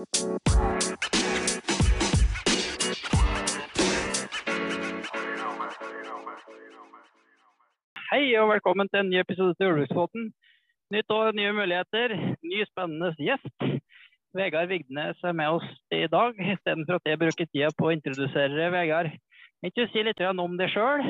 [0.00, 0.06] Hei
[8.40, 10.30] og velkommen til en ny episode til Ulvesbåten.
[10.96, 13.52] Nytt år, nye muligheter, ny spennende gjest.
[14.32, 18.72] Vegard Vigdenes er med oss i dag, istedenfor at jeg bruker tida på å introdusere
[18.72, 19.12] Vegard.
[19.60, 21.04] Kan du si litt om deg sjøl,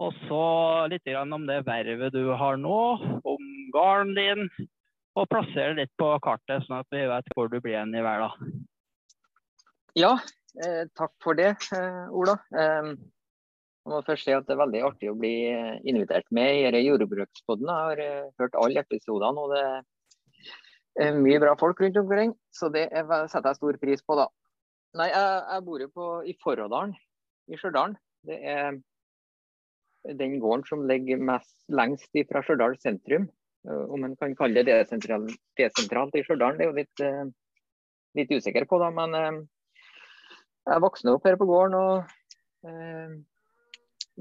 [0.00, 0.44] og så
[0.88, 2.82] litt om det vervet du har nå,
[3.28, 3.42] om
[3.76, 4.48] gården din,
[5.18, 8.60] og plassere litt på kartet, sånn at vi vet hvor du blir igjen i verden.
[9.98, 10.12] Ja,
[10.62, 12.36] eh, takk for det, eh, Ola.
[12.54, 12.92] Eh,
[13.80, 15.50] jeg må først si at Det er veldig artig å bli
[15.88, 17.66] invitert med i jordbrukspodden.
[17.66, 22.34] Jeg har eh, hørt alle episodene, og det er mye bra folk rundt omkring.
[22.52, 24.18] Så det er, setter jeg stor pris på.
[24.20, 24.28] da.
[25.00, 26.94] Nei, Jeg, jeg bor jo på, i Forrådalen
[27.50, 27.96] i Stjørdal.
[28.26, 28.78] Det er
[30.20, 33.28] den gården som ligger mest, lengst fra Stjørdal sentrum.
[33.68, 37.24] Eh, om en kan kalle det desentralt, desentralt i Stjørdal, det er jo litt, eh,
[38.20, 38.78] litt usikker på.
[38.78, 39.48] da, Men
[40.66, 41.74] jeg vokste opp her på gården.
[41.74, 42.04] og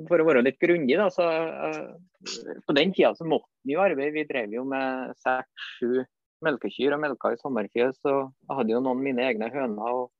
[0.07, 1.25] for å være litt grundig, da, så
[2.65, 4.13] på den tida så måtte vi jo arbeide.
[4.15, 6.05] Vi drev jo med seks-sju
[6.45, 7.99] melkekyr og melka i sommerfjøs.
[8.05, 9.91] Og jeg hadde jo noen av mine egne høner.
[10.03, 10.11] og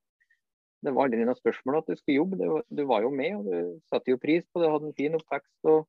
[0.83, 2.39] Det var aldri noe spørsmål at du skulle jobbe.
[2.39, 4.71] Du, du, var jo med, og du satte jo pris på det.
[4.73, 5.55] Hadde en fin oppvekst.
[5.71, 5.87] og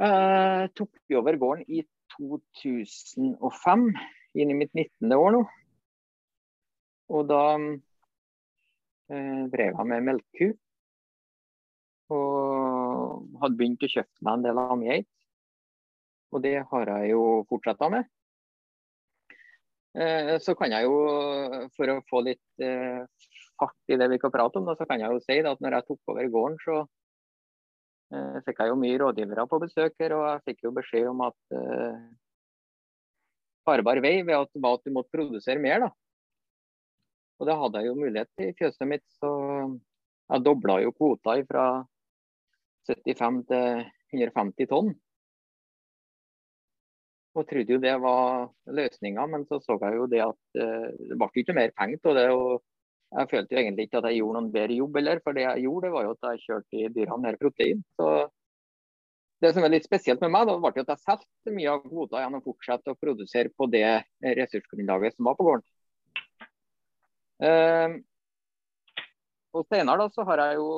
[0.00, 1.84] uh, tok vi over gården i
[2.16, 3.86] 2005,
[4.40, 5.12] inn i mitt 19.
[5.16, 5.42] år nå.
[7.10, 10.52] Og da uh, drev jeg med melkeku.
[12.10, 15.10] Og hadde begynt å kjøpe meg en del amgeit.
[16.34, 18.08] Og det har jeg jo fortsatt med.
[19.98, 20.98] Eh, så kan jeg jo,
[21.74, 22.62] for å få litt
[23.58, 25.76] fart i det vi kan prate om, da, så kan jeg jo si at når
[25.76, 26.76] jeg tok over gården, så
[28.14, 30.16] eh, fikk jeg jo mye rådgivere på besøk her.
[30.18, 31.40] Og jeg fikk jo beskjed om at
[33.66, 35.86] farbar vei ved at, at du måtte produsere mer.
[35.86, 35.90] da.
[37.40, 39.30] Og det hadde jeg jo mulighet til i fjøset mitt, så
[40.30, 41.64] jeg dobla jo kvota fra
[42.90, 44.92] 75 til 150 tonn.
[47.38, 51.16] Og trodde jo det var løsninga, men så så jeg jo det at uh, det
[51.16, 52.28] ble ikke mer penger av det.
[52.34, 52.62] og
[53.10, 55.64] Jeg følte jo egentlig ikke at jeg gjorde noen bedre jobb heller, for det jeg
[55.64, 57.80] gjorde var jo at jeg kjørte i dyrene mer protein.
[57.98, 58.10] Så
[59.42, 62.22] det som er litt spesielt med meg, da var at jeg solgte mye av kvota
[62.22, 63.86] gjennom å fortsette å produsere på det
[64.22, 65.66] ressursgrunnlaget som var på gården.
[67.40, 67.98] Uh,
[69.56, 70.70] og senere da så har jeg jo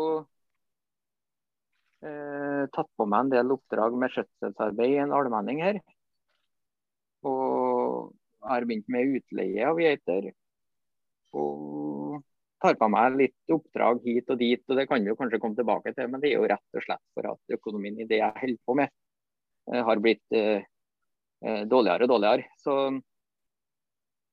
[2.06, 5.80] eh, tatt på meg en del oppdrag med skjøtselsarbeid i en allmenning her.
[7.28, 8.14] Og
[8.48, 10.30] har begynt med utleie av geiter.
[11.36, 11.91] Og
[12.62, 15.58] tar på meg litt oppdrag hit og dit, og det kan vi jo kanskje komme
[15.58, 16.10] tilbake til.
[16.10, 18.76] Men det er jo rett og slett for at økonomien i det jeg holder på
[18.78, 18.92] med,
[19.72, 20.68] eh, har blitt eh,
[21.42, 22.46] eh dårligere og dårligere.
[22.62, 22.76] Så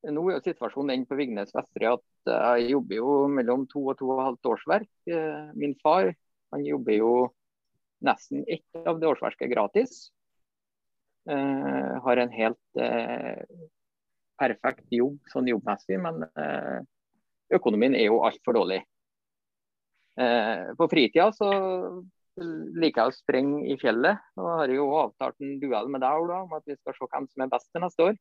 [0.10, 3.98] nå er jo situasjonen den på Vignes Vestre at jeg jobber jo mellom to og
[4.00, 4.92] to og halvt årsverk.
[5.10, 6.14] Eh, min far
[6.54, 7.12] han jobber jo
[8.06, 10.10] nesten ett av det årsverket gratis.
[11.30, 13.66] Uh, har en helt uh,
[14.40, 16.80] perfekt jobb sånn jobbmessig, men uh,
[17.56, 18.82] økonomien er jo altfor dårlig.
[20.78, 21.48] på fritida så
[22.36, 24.20] liker jeg å springe i fjellet.
[24.36, 27.28] og har jo avtalt en duell med deg Ola, om at vi skal se hvem
[27.28, 28.20] som er best til neste år.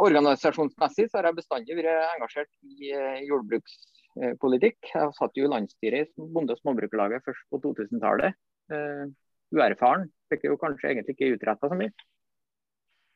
[0.00, 2.92] organisasjonsmessig så har jeg bestandig vært engasjert i
[3.28, 4.00] jordbrukspolitikk.
[4.18, 4.78] Eh, politikk.
[4.90, 8.34] Jeg satt jo i landsstyret i Bonde- og småbrukerlaget først på 2000-tallet.
[8.70, 9.04] Uh, eh,
[9.54, 10.08] uerfaren.
[10.30, 11.92] Fikk jo kanskje egentlig ikke utretta så mye.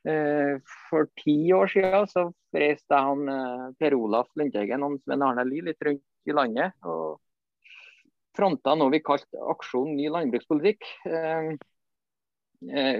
[0.05, 0.61] Uh,
[0.91, 3.25] for ti år siden så reiste han
[3.81, 6.75] Per Olaf Lundteigen og Sven Arne Lie litt rundt i landet.
[6.83, 7.21] og
[8.35, 10.87] fronta noe vi kalte Aksjon ny landbrukspolitikk.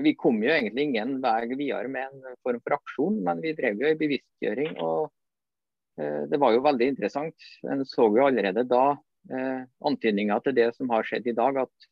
[0.05, 3.81] Vi kom jo egentlig ingen vei videre med en form for aksjon, men vi drev
[3.83, 5.11] jo i bevisstgjøring og
[6.01, 7.51] Eh, det var jo veldig interessant.
[7.71, 8.85] En så jo allerede da
[9.31, 11.89] eh, antydninger til det som har skjedd i dag, at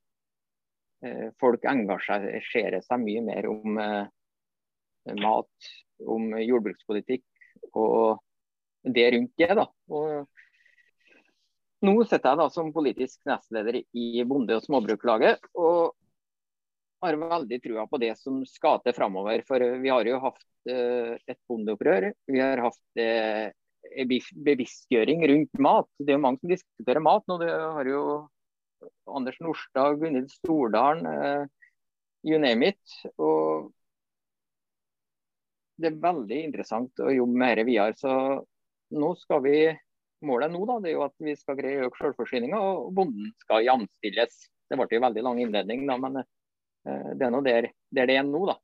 [1.07, 4.03] eh, folk engasjerer seg mye mer om eh,
[5.19, 5.71] mat,
[6.03, 7.25] om jordbrukspolitikk
[7.79, 8.19] og
[8.83, 9.51] det rundt det.
[9.59, 9.67] da.
[9.93, 10.27] Og
[11.83, 15.39] nå sitter jeg da som politisk nestleder i Bonde- og småbruklaget.
[15.55, 15.95] og
[17.03, 19.43] har veldig trua på det som skal til framover.
[19.47, 22.13] For vi har jo hatt eh, et bondeopprør.
[22.31, 23.51] Vi har hatt eh,
[24.47, 25.91] bevisstgjøring rundt mat.
[25.99, 27.41] Det er jo mange som diskuterer mat nå.
[27.43, 28.05] Det har jo
[29.11, 31.45] Anders Norstad, Gunhild Stordalen, uh,
[32.27, 32.97] you name it.
[33.15, 33.71] Og
[35.83, 37.97] det er veldig interessant å jobbe med dette videre.
[37.99, 38.13] Så
[38.99, 39.57] nå skal vi
[40.23, 43.33] Målet nå da, det er jo at vi skal greie å øke selvforsyninga, og bonden
[43.43, 44.37] skal jamstilles.
[44.71, 48.21] Det ble en veldig lang innledning, da, men uh, det er nå der, der det
[48.21, 48.45] er nå.
[48.53, 48.55] da.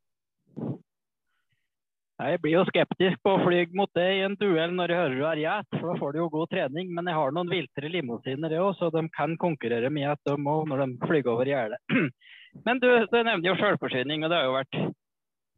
[2.18, 5.18] Jeg blir jo skeptisk på å fly mot det i en duell når jeg hører
[5.18, 6.94] du er gjet, for da får du jo god trening.
[6.94, 10.70] Men jeg har noen viltre limousiner òg, så de kan konkurrere med gjet, de òg
[10.70, 11.78] når de flyr over gjerdet.
[12.66, 14.80] Men du, du nevner jo selvforsyning, og det har jo vært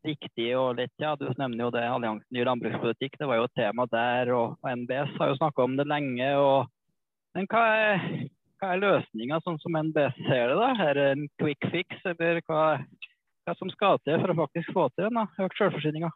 [0.06, 3.56] riktig og litt Ja, du nevner jo det Alliansen ny landbrukspolitikk, det var jo et
[3.58, 4.32] tema der.
[4.36, 6.30] Og, NBS har jo snakka om det lenge.
[6.40, 6.70] Og,
[7.36, 8.06] men hva er,
[8.60, 10.58] hva er løsninga, sånn som NBS ser det?
[10.60, 10.70] da?
[10.86, 12.64] Er det en quick fix, eller hva,
[13.46, 16.12] hva som skal til for å faktisk få til den økt selvforsyninga?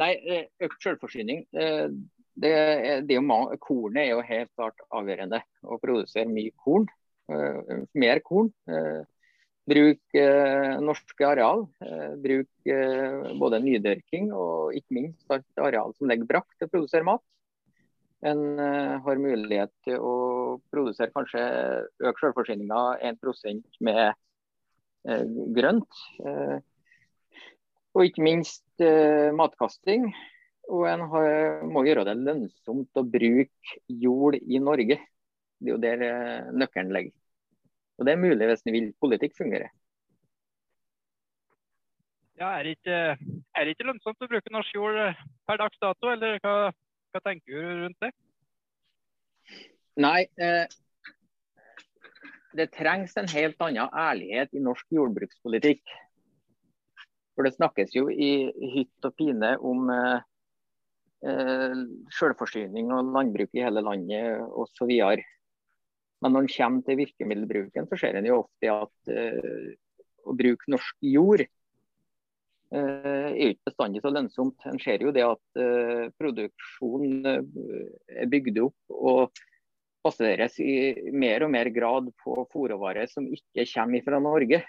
[0.00, 1.44] Nei, eh, økt selvforsyning.
[1.50, 1.86] Eh,
[2.40, 2.52] det,
[3.08, 5.42] det er kornet er jo helt klart avgjørende.
[5.66, 6.86] Å produsere mye korn.
[7.30, 8.52] Eh, mer korn.
[9.68, 10.16] Bruk
[10.82, 11.66] norske areal.
[12.22, 12.70] Bruk
[13.42, 17.22] både nydyrking og ikke minst et areal som ligger brakk til å produsere mat.
[18.26, 18.40] En
[19.04, 20.14] har mulighet til å
[20.72, 21.44] produsere kanskje
[22.00, 22.80] øke selvforsyninga
[23.12, 24.10] 1 med
[25.56, 26.02] grønt.
[27.96, 30.10] Og ikke minst eh, matkasting.
[30.70, 35.00] Og en har, må gjøre det lønnsomt å bruke jord i Norge.
[35.58, 37.16] Det er jo der eh, nøkkelen ligger.
[38.00, 39.68] Og det er mulig hvis en vil politikk fungere.
[42.40, 43.00] Ja, er det, ikke,
[43.52, 46.70] er det ikke lønnsomt å bruke norsk jord eh, per dags dato, eller hva,
[47.12, 48.08] hva tenker du rundt det?
[50.00, 50.64] Nei, eh,
[52.56, 55.84] det trengs en helt annen ærlighet i norsk jordbrukspolitikk.
[57.36, 60.24] For det snakkes jo i hytt og pine om eh,
[61.28, 61.76] eh
[62.16, 64.96] selvforsyning og landbruk i hele landet osv.
[66.20, 69.70] Men når en kommer til virkemiddelbruken, så ser en jo ofte at uh,
[70.28, 71.44] å bruke norsk jord
[72.74, 74.66] uh, er ikke bestandig så lønnsomt.
[74.68, 77.40] En ser jo det at uh, produksjon eh,
[78.20, 79.40] er bygd opp og
[80.04, 84.62] baseres i mer og mer grad på fôrråvarer som ikke kommer fra Norge.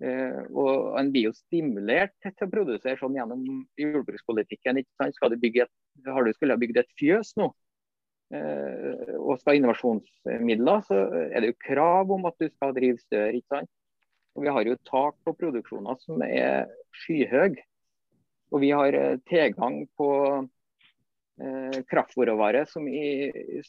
[0.00, 4.80] Uh, og En blir jo stimulert til å produsere sånn gjennom jordbrukspolitikken.
[4.80, 5.18] ikke sant?
[5.34, 5.74] Du et,
[6.06, 7.50] har du skulle ha bygd et fjøs nå,
[8.30, 13.32] og skal ha innovasjonsmidler, så er det jo krav om at du skal drive større.
[13.34, 13.70] ikke sant?
[14.38, 16.70] Og Vi har jo tak på produksjoner som er
[17.02, 17.64] skyhøye.
[18.54, 20.10] Og vi har uh, tilgang på
[21.88, 23.62] kraftfôrråvarer som i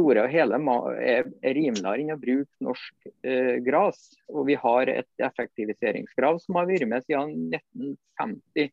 [0.00, 0.58] store og hele
[1.02, 4.00] er, er rimeligere enn å bruke norsk eh, gras.
[4.32, 8.72] Og vi har et effektiviseringskrav som har vært med siden 1950.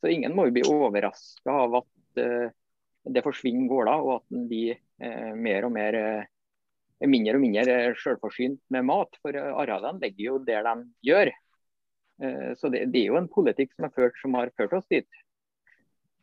[0.00, 2.48] Så ingen må jo bli overraska av at eh,
[3.04, 6.28] det forsvinner gårder, og at en blir eh, mer og mer eh,
[7.10, 9.18] mindre og mindre selvforsynt med mat.
[9.22, 10.74] For arealene ligger jo der de
[11.10, 11.32] gjør.
[12.22, 15.20] Eh, så det, det, er jo en politikk som, ført, som har ført oss dit.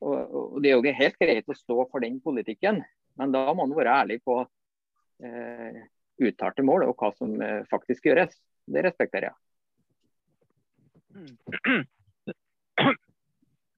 [0.01, 2.81] Og, og Det er jo ikke helt greit å stå for den politikken.
[3.19, 5.81] Men da må man være ærlig på eh,
[6.21, 8.33] uttalte mål og hva som eh, faktisk gjøres.
[8.71, 9.37] Det respekterer jeg.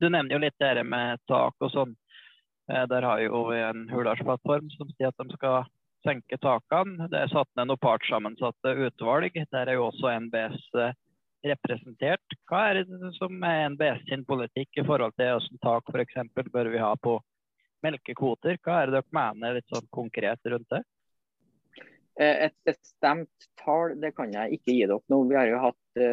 [0.03, 1.93] Du nevner jo litt det med tak og sånn.
[2.71, 5.65] Eh, der har jo vi en Hurdalsplattform som sier at de skal
[6.03, 7.09] senke takene.
[7.11, 9.35] Det er satt ned noen partssammensatte utvalg.
[9.51, 10.95] Der er jo også NBS eh,
[11.53, 12.37] representert.
[12.47, 16.49] Hva er det som er NBS sin politikk i forhold til hvilket tak f.eks.
[16.55, 17.17] bør vi ha på
[17.83, 18.59] melkekvoter.
[18.63, 20.83] Hva er det dere mener litt sånn konkret rundt det?
[22.21, 25.23] Eh, et bestemt tall det kan jeg ikke gi dere nå.
[25.27, 26.03] Vi har jo hatt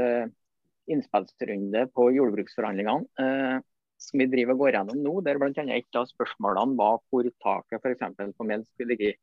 [0.91, 3.61] innspillsrunde på jordbruksforhandlingene
[4.00, 5.17] som vi driver og går gjennom nå.
[5.27, 5.65] Der bl.a.
[5.77, 8.06] et av spørsmålene var hvor taket f.eks.
[8.36, 9.17] på melk skulle ligge.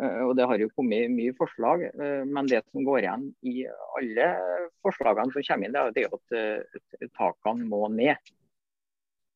[0.00, 1.84] Uh, og Det har jo kommet mye forslag,
[2.26, 3.60] men det som går igjen i
[3.98, 4.30] alle
[4.82, 8.34] forslagene som kommer inn, det er at takene må ned.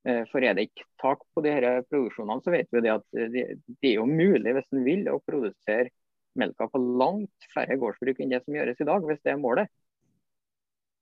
[0.08, 3.06] Eh, for er det ikke tak på de her produksjonene, så vet vi det at
[3.34, 5.90] det, det er jo mulig hvis en vil å produsere
[6.38, 9.72] melka på langt færre gårdsbruk enn det som gjøres i dag, hvis det er målet.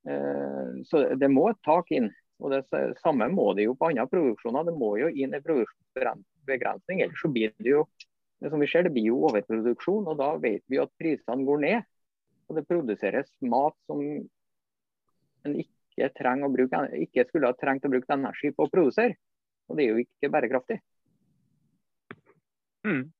[0.09, 2.09] Eh, så det må et tak inn.
[2.45, 2.63] Og Det
[3.01, 4.67] samme må det jo på andre produksjoner.
[4.69, 7.01] Det må jo inn en produksjonsbegrensning.
[7.05, 7.87] Ellers så blir det jo
[8.45, 10.09] det som vi ser, det blir jo overproduksjon.
[10.11, 11.87] og Da vet vi at prisene går ned.
[12.49, 14.03] Og Det produseres mat som
[15.47, 15.73] en ikke
[16.53, 19.17] bruke, ikke skulle ha trengt å bruke energi på å produsere.
[19.69, 20.79] Og det er jo ikke bærekraftig.
[22.87, 23.11] Mm.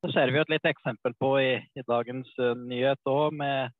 [0.00, 3.76] Så ser vi et litt eksempel på i, i dagens uh, nyhet òg, med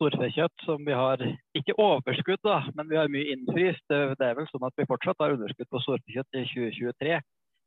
[0.00, 1.20] storfekjøtt som vi har
[1.56, 3.84] ikke overskudd, da, men vi har mye innfryst.
[3.92, 7.18] Det, er vel sånn at vi fortsatt har underskudd på storfekjøtt i 2023.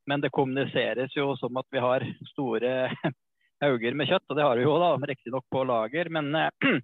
[0.10, 2.74] Men det kommuniseres jo som at vi har store
[3.63, 6.10] hauger med kjøtt, og det har vi jo da, riktignok på lager.
[6.12, 6.34] Men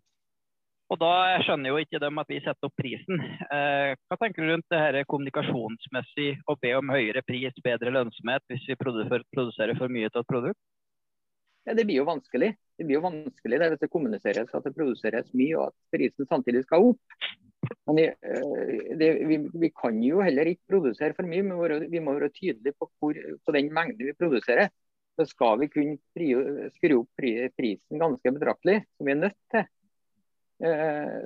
[0.89, 3.19] Og Da skjønner jo ikke dem at vi setter opp prisen.
[3.21, 8.41] Eh, hva tenker du rundt det her kommunikasjonsmessig å be om høyere pris, bedre lønnsomhet,
[8.49, 10.57] hvis vi produserer for mye til et produkt?
[11.67, 12.55] Ja, Det blir jo vanskelig.
[12.79, 16.27] Det blir jo vanskelig det hvis det kommuniseres at det produseres mye og at prisen
[16.29, 17.17] samtidig skal opp.
[17.89, 22.31] Men det, vi, vi, kan jo heller ikke produsere for mye, men vi må være
[22.31, 24.71] tydelige på, hvor, på den mengden vi produserer.
[25.19, 25.97] Så skal vi kunne
[26.77, 27.25] skru opp
[27.59, 29.67] prisen ganske betraktelig, som vi er nødt til,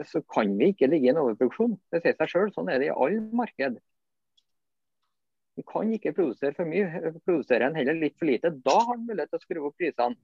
[0.10, 1.78] så kan vi ikke ligge i en overproduksjon.
[1.94, 3.80] Det sier seg selv, Sånn er det i alle marked.
[5.58, 7.14] Vi kan ikke produsere for mye.
[7.26, 10.18] Produserer en heller litt for lite, da har en mulighet til å skru opp prisene.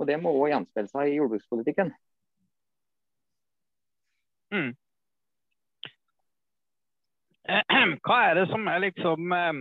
[0.00, 1.92] Og Det må òg gjenspeile seg i jordbrukspolitikken.
[4.50, 4.72] Mm.
[8.06, 9.60] Hva er det som er liksom eh,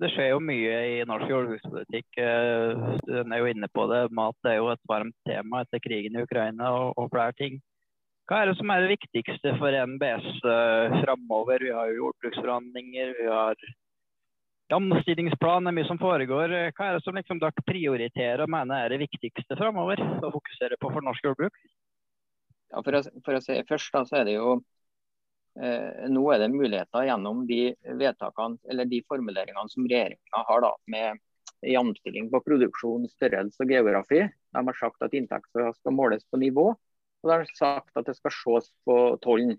[0.00, 2.08] Det skjer jo mye i norsk jordbrukspolitikk.
[2.16, 4.02] Den du er jo inne på det.
[4.14, 7.60] Mat er jo et varmt tema etter krigen i Ukraina og, og flere ting.
[8.24, 11.60] Hva er det som er det viktigste for NBS uh, framover?
[11.60, 13.58] Vi har jo jordbruksforhandlinger, vi har
[14.72, 16.52] omstillingsplan, er mye som foregår.
[16.76, 20.78] Hva er det som liksom dere prioriterer og mener er det viktigste framover å fokusere
[20.80, 21.58] på for norsk jordbruk?
[22.72, 24.54] Ja, for, å, for å si først, da, så er det jo
[25.60, 27.60] eh, nå er det muligheter gjennom de
[28.00, 31.22] vedtakene eller de formuleringene som regjeringa har da, med
[31.64, 34.24] jamstilling på produksjon, størrelse og geografi.
[34.26, 36.72] De har sagt at inntekter skal måles på nivå.
[37.24, 39.56] Og de har sagt at det skal ses på tollen.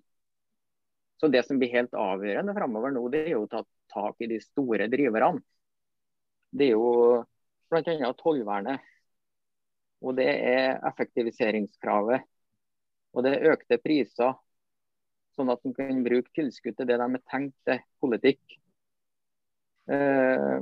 [1.18, 3.64] Så Det som blir helt avgjørende fremover nå, det er jo ta
[3.96, 5.42] tak i de store driverne.
[6.56, 7.24] Det er jo
[7.72, 8.12] bl.a.
[8.20, 8.92] tollvernet.
[10.06, 12.26] Og det er effektiviseringskravet.
[13.16, 14.36] Og det er økte priser.
[15.36, 18.58] Sånn at en kan bruke tilskudd til det de er tenkt til politikk.
[19.92, 20.60] Eh,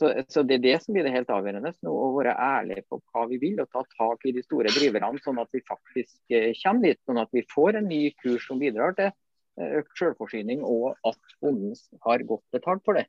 [0.00, 1.74] så, så, Det er det som blir det helt avgjørende.
[1.84, 5.20] Nå, å være ærlig på hva vi vil og ta tak i de store driverne,
[5.24, 7.02] sånn at vi faktisk eh, kommer dit.
[7.06, 9.12] Sånn at vi får en ny kurs som bidrar til
[9.60, 13.06] økt selvforsyning, og at bonden har godt betalt for det.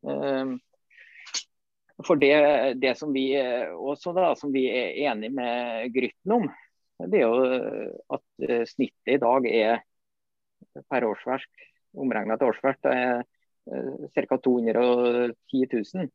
[0.00, 0.56] Um,
[2.06, 2.34] for det,
[2.78, 3.32] det, som vi
[3.74, 6.46] også da, som vi er enige med Grytten om,
[7.10, 7.40] det er jo
[8.14, 9.80] at snittet i dag er
[10.90, 11.66] per årsverk,
[11.98, 13.26] omregnet til årsverk, det er
[14.14, 14.38] ca.
[14.44, 16.08] 210 000.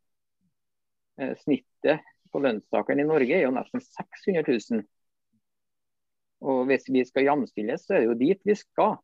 [1.44, 2.00] Snittet
[2.34, 4.84] på lønnstakeren i Norge er jo nesten 600 000.
[6.44, 8.98] Og hvis vi skal jamstilles, så er det jo dit vi skal.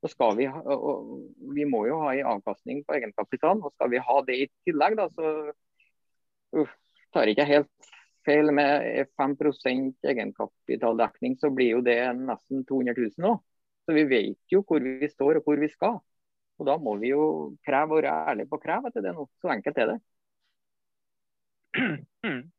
[0.00, 0.76] Så skal vi, ha,
[1.54, 3.60] vi må jo ha en avkastning på egenkapital.
[3.60, 5.32] Og skal vi ha det i tillegg, da, så
[6.56, 6.76] uh,
[7.12, 7.90] tar ikke helt
[8.24, 13.34] feil med 5% egenkapitaldekning, så blir jo det nesten 200 000 nå.
[13.84, 16.00] Så vi vet jo hvor vi står og hvor vi skal.
[16.60, 19.24] Og Da må vi jo kreve og være ærlige på å kreve etter det nå.
[19.40, 19.98] Så enkelt er det.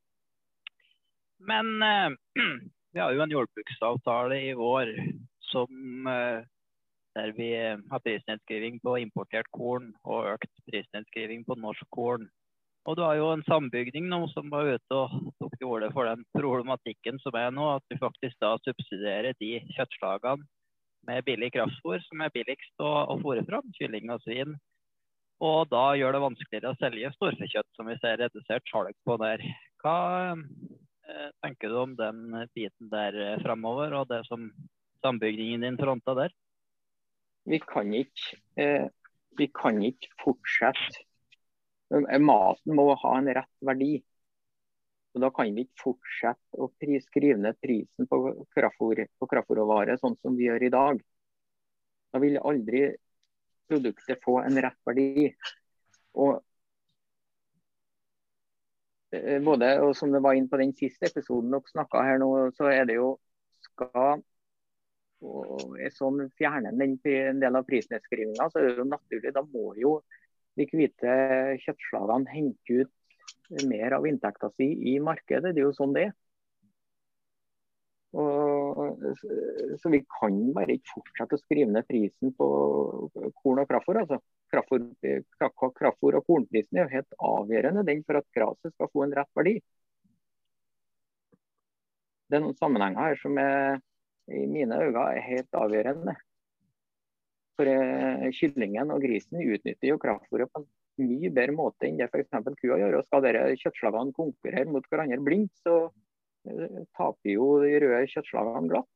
[1.52, 2.10] Men eh,
[2.94, 4.92] vi har jo en jordbruksavtale i vår
[5.52, 6.42] som, eh,
[7.18, 12.30] der vi har prisnedskriving på importert korn og økt prisnedskriving på norsk korn.
[12.90, 16.10] Og du har jo en sambygning nå som var ute og tok til orde for
[16.10, 20.48] den problematikken som er nå, at du faktisk da subsidierer de kjøttslagene
[21.06, 24.58] med billig kraftfôr, som er billigst å, å fôre fram, kylling og svin.
[25.42, 29.42] Og da gjør det vanskeligere å selge storfekjøtt, som vi ser redusert salg på der.
[29.82, 29.98] Hva
[30.34, 34.52] eh, tenker du om den biten der eh, framover, og det som
[35.02, 36.34] sambygningen din fronta der?
[37.50, 38.88] Vi kan ikke, eh,
[39.38, 41.06] vi kan ikke fortsette.
[41.92, 44.04] Maten må ha en rett verdi.
[45.14, 46.70] Og Da kan vi ikke fortsette å
[47.04, 51.02] skrive ned prisen på kraftfôrråvarer sånn som vi gjør i dag.
[52.14, 52.86] Da vil aldri
[53.68, 55.34] produktet få en rett verdi.
[56.16, 56.40] Og
[59.12, 62.72] eh, både, og som det var inn på den siste episoden dere her nå, så
[62.72, 63.18] er det jo
[63.68, 64.24] skal
[65.22, 69.34] og sånn Fjerner den, en del av prisnedskrivinga, så er det jo naturlig.
[69.36, 70.00] Da må jo
[70.60, 71.14] de hvite
[71.64, 75.54] kjøttslagene hente ut mer av inntekta si i markedet.
[75.54, 76.18] Det er jo sånn det er.
[78.12, 82.48] Så vi kan bare ikke fortsette å skrive ned prisen på
[83.40, 84.02] korn og kraftfôr.
[84.02, 84.20] Altså.
[84.52, 89.32] Kraftfôr og kornprisen er jo helt avgjørende den for at gresset skal få en rett
[89.38, 89.56] verdi.
[92.28, 93.80] Det er noen sammenhenger her som er,
[94.32, 96.16] i mine øyne er helt avgjørende.
[97.60, 100.70] For eh, Kyllingen og grisen utnytter jo kraftfôret på en
[101.02, 102.32] mye bedre måte enn det f.eks.
[102.62, 102.98] kua gjør.
[103.00, 108.72] og Skal dere kjøttslagene konkurrere mot hverandre blindt, så uh, taper jo de røde kjøttslagene
[108.72, 108.92] glatt.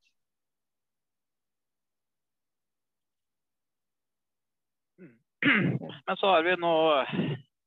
[6.06, 6.74] Men så har vi nå,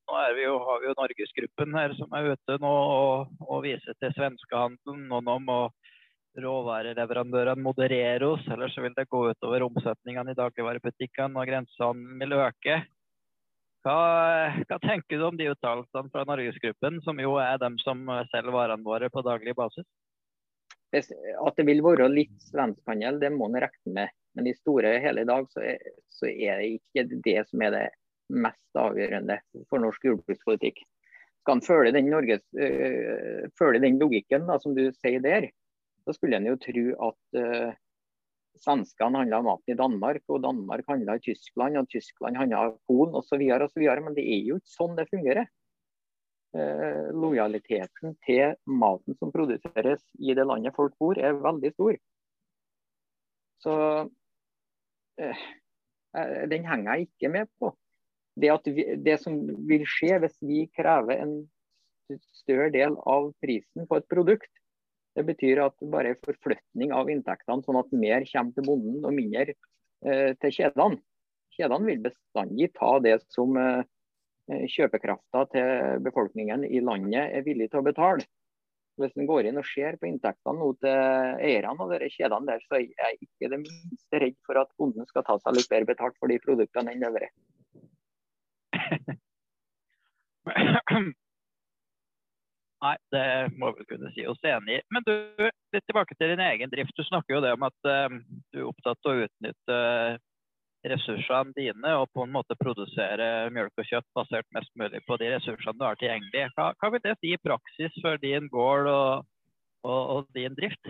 [0.09, 3.93] nå vi jo, har vi jo Norgesgruppen her som er ute nå og, og viser
[4.01, 5.07] til svenskehandelen.
[5.11, 5.61] Noen om å
[6.38, 12.81] råvareleverandørene modererer oss, ellers vil det gå utover omsetningene i dagligvarebutikkene og grensene vil øke.
[13.86, 14.00] Hva,
[14.67, 18.86] hva, tenker du om de uttalelsene fra Norgesgruppen, som jo er dem som selger varene
[18.86, 19.88] våre på daglig basis?
[20.91, 24.15] At det vil være litt svenskhandel, det må en regne med.
[24.38, 25.79] Men i store hele dag så er,
[26.12, 27.86] så er, det ikke det som er det
[28.29, 30.83] mest avgjørende for norsk jordbrukspolitikk.
[31.41, 35.50] Skal en følge den, øh, den logikken da, som du sier der,
[36.09, 37.77] så skulle en jo tro at uh,
[38.59, 43.45] svenskene handla maten i Danmark, og Danmark handla i Tyskland, og Tyskland handla korn osv.
[43.45, 45.49] Men det er jo ikke sånn det fungerer.
[46.57, 51.99] Uh, lojaliteten til maten som produseres i det landet folk bor, er veldig stor.
[53.59, 53.75] Så
[55.19, 55.45] eh,
[56.47, 57.73] den henger jeg ikke med på.
[58.39, 59.35] Det, vi, det, som
[59.67, 61.33] vil skje hvis vi krever en
[62.39, 64.49] større del av prisen på et produkt,
[65.19, 69.05] det betyr at det bare er forflytning av inntektene, sånn at mer kommer til bonden
[69.05, 71.01] og mindre eh, til kjedene.
[71.59, 73.83] Kjedene vil bestandig ta det som eh,
[74.49, 78.25] Eh, kjøpekrafta til befolkningen i landet er villig til å betale.
[78.99, 80.89] Hvis en går inn og ser på inntektene nå til
[81.45, 85.07] eierne av disse kjedene, der, så er jeg ikke det minste redd for at bonden
[85.07, 87.31] skal ta seg litt bedre betalt for de produktene enn leverer.
[92.79, 93.25] Nei, det
[93.59, 94.83] må vi kunne si oss enig i.
[94.93, 95.13] Men du,
[95.75, 96.95] litt tilbake til din egen drift.
[96.95, 98.19] Du snakker jo det om at uh,
[98.53, 99.79] du er opptatt av å utnytte
[100.88, 105.33] ressursene dine og på en måte produsere mjølk og kjøtt basert mest mulig på de
[105.33, 106.45] ressursene du har tilgjengelig.
[106.55, 109.27] Hva, hva vil det si i praksis for din gård og,
[109.83, 110.88] og, og din drift?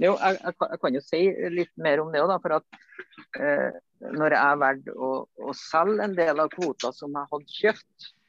[0.00, 1.20] Jo, jeg, jeg, jeg, kan jo si
[1.52, 2.32] litt mer om det òg.
[2.44, 3.80] For at eh,
[4.16, 8.19] når jeg valgte å, å, selge en del av kvota som jeg hadde kjøpt, eh,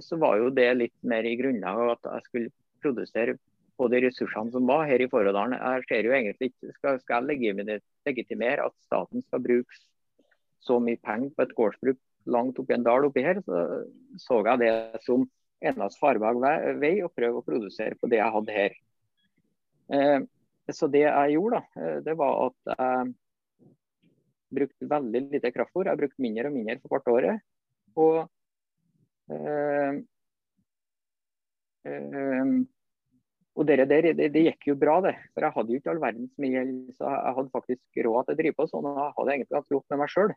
[0.00, 3.34] så var jo det litt mer i grunnlag at jeg skulle produsere
[3.78, 5.54] på de ressursene som var her i Forrådalen.
[5.58, 9.80] Jeg ser jo egentlig ikke skal, skal legitimere at staten skal bruke
[10.64, 13.84] så mye penger på et gårdsbruk langt oppi en dal oppi her, så
[14.20, 14.72] så jeg det
[15.04, 15.24] som
[15.64, 16.36] eneste farbar
[16.80, 18.74] vei å prøve å produsere på det jeg hadde her.
[19.94, 20.18] Eh,
[20.74, 23.14] så det jeg gjorde, da, eh, det var at jeg
[24.58, 25.88] brukte veldig lite kraftfôr.
[25.88, 27.46] Jeg brukte mindre og mindre for hvert året.
[27.96, 28.28] Og
[29.36, 30.00] eh,
[31.88, 32.52] eh,
[33.58, 35.16] og det, der, det, det, gikk jo bra, det.
[35.34, 36.62] For jeg hadde jo ikke all verdens mye.
[36.94, 39.74] Så jeg hadde faktisk råd til å drive på sånn, og jeg hadde egentlig ganske
[39.74, 40.34] gjort med meg sjøl.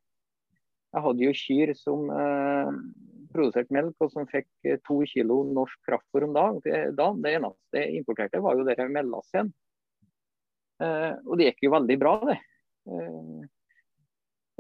[0.92, 2.72] Jeg hadde jo kyr som eh,
[3.32, 6.58] produserte melk, og som fikk eh, to kilo norsk kraftfôr om dagen.
[6.66, 9.54] Det, det eneste jeg importerte, var jo det mellassen.
[10.82, 12.40] Eh, og det gikk jo veldig bra, det.
[12.90, 13.46] Eh,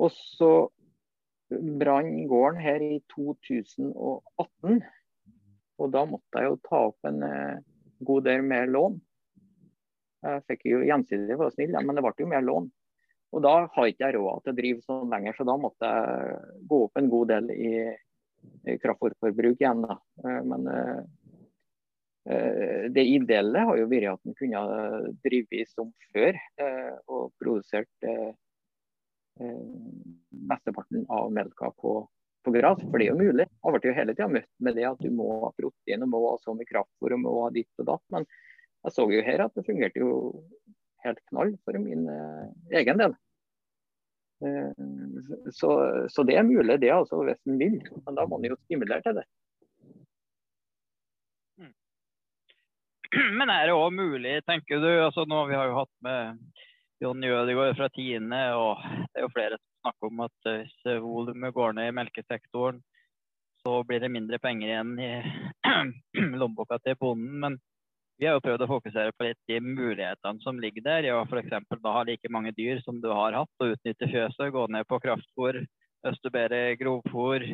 [0.01, 0.51] og så
[1.59, 4.81] brann gården her i 2018.
[5.81, 7.63] Og da måtte jeg jo ta opp en eh,
[8.05, 8.99] god del mer lån.
[10.21, 12.69] Jeg fikk jo gjensidig for å snill, men det ble jo mer lån.
[13.31, 16.59] Og da har ikke jeg råd til å drive sånn lenger, så da måtte jeg
[16.69, 17.71] gå opp en god del i,
[18.67, 19.81] i kraftfôrforbruk igjen.
[19.87, 19.97] Da.
[20.25, 21.01] Eh, men uh,
[22.93, 24.61] det ideelle har jo vært at en kunne
[25.25, 26.37] drive som før
[27.09, 27.89] og produsert
[30.51, 31.99] mesteparten av melka på
[32.43, 33.45] på gress, for det er jo mulig.
[33.45, 36.21] Jeg ble jo hele tida møtt med det at du må ha protein og må
[36.25, 38.03] ha så mye kraftfôr og må ha ditt og datt.
[38.13, 38.25] Men
[38.85, 40.13] jeg så jo her at det fungerte jo
[41.05, 42.47] helt knall for min eh,
[42.81, 43.13] egen del.
[44.45, 44.81] Eh,
[45.53, 45.75] så,
[46.09, 47.77] så, det er mulig, det altså, hvis en vil.
[48.07, 49.27] Men da må en jo stimulere til det.
[51.61, 51.71] Mm.
[53.37, 54.91] Men er det òg mulig, tenker du?
[55.05, 56.41] altså nå Vi har jo hatt med
[57.01, 60.89] Jon Jødegård fra Tine, og det er jo flere som snakker om at eh, hvis
[60.91, 62.77] eh, volumet går ned i melkesektoren,
[63.63, 65.09] så blir det mindre penger igjen i
[66.41, 67.39] lommeboka til bonden.
[67.41, 67.57] Men
[68.21, 71.07] vi har jo prøvd å fokusere på litt de mulighetene som ligger der.
[71.09, 71.55] Ja, F.eks.
[71.71, 74.53] da ha like mange dyr som du har hatt, og utnytte fjøset.
[74.53, 75.57] Gå ned på kraftfôr,
[76.11, 77.47] østerbære grovfôr.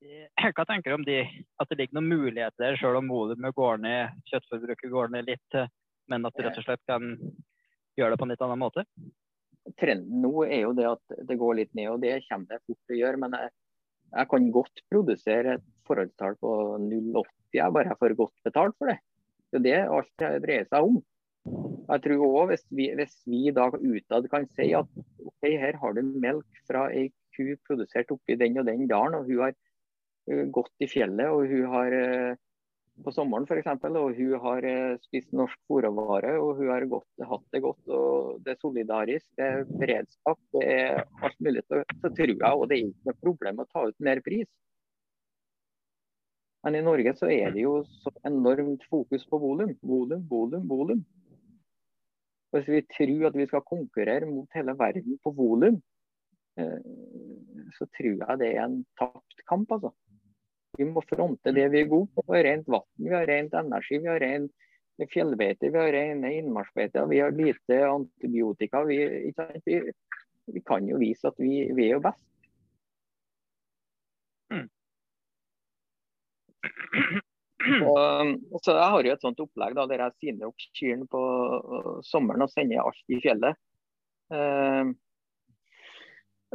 [0.00, 0.24] Eh,
[0.56, 1.20] hva tenker du om de,
[1.60, 5.60] at det ligger noen muligheter der, selv om volumet går ned, kjøttforbruket går ned litt,
[6.08, 7.18] men at du rett og slett kan
[7.98, 8.86] gjøre det på en litt annen måte?
[9.76, 12.80] trenden nå er jo det at det går litt ned, og det kommer det fort
[12.86, 13.20] til å gjøre.
[13.24, 13.52] Men jeg,
[14.14, 16.54] jeg kan godt produsere et forholdstall på
[16.86, 18.98] 0,80 jeg bare jeg får godt betalt for det.
[19.48, 20.98] Det er det alt dreier seg om.
[21.88, 24.90] Jeg tror også hvis vi, hvis vi da utad kan si at
[25.24, 29.30] ok, her har du melk fra ei ku produsert oppi den og den dalen, og
[29.30, 32.36] hun har uh, gått i fjellet og hun har uh,
[33.04, 33.68] på sommeren f.eks.
[33.88, 37.82] Og hun har eh, spist norsk fôrvare og hun har godt, hatt det godt.
[37.88, 41.64] og Det er solidarisk, det er beredskap, det er alt mulig.
[41.68, 44.48] Så tror jeg og det er ikke noe problem å ta ut mer pris.
[46.66, 49.76] Men i Norge så er det jo så enormt fokus på volum.
[49.82, 51.04] Volum, volum, volum.
[52.52, 55.78] Hvis vi tror at vi skal konkurrere mot hele verden på volum,
[56.58, 56.78] eh,
[57.76, 59.92] så tror jeg det er en tapt kamp, altså.
[60.78, 62.22] Vi må fronte det vi er gode på.
[62.28, 64.48] Vi har rent vann, vi har rent energi, vi har ren
[65.10, 68.84] fjellbeite, vi har rene innmarksbeiter, vi har lite antibiotika.
[68.84, 68.98] Vi,
[69.64, 69.80] vi,
[70.46, 72.24] vi, kan jo vise at vi, vi er jo best.
[74.54, 74.68] Mm.
[77.88, 81.22] Og, så Jeg har jo et sånt opplegg da, der jeg siner opp kyrne på
[82.06, 83.58] sommeren og sender alt i fjellet.
[84.30, 84.94] Uh,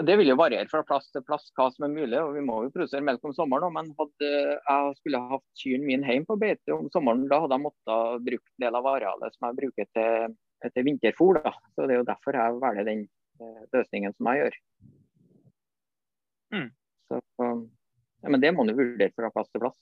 [0.02, 2.18] det vil jo variere fra plass til plass hva som er mulig.
[2.18, 3.70] og Vi må jo produsere melk om sommeren.
[3.76, 7.66] Men hadde jeg skulle hatt kyrne mine hjemme på beite om sommeren, da hadde jeg
[7.68, 11.42] måttet bruke en del av arealet som jeg bruker til, til vinterfôr.
[11.46, 11.54] Da.
[11.76, 13.06] Så Det er jo derfor jeg velger den
[13.42, 14.60] uh, løsningen som jeg gjør.
[16.54, 16.70] Mm.
[17.12, 17.22] Så,
[18.24, 19.78] ja, men det må du vurdere fra plass til plass.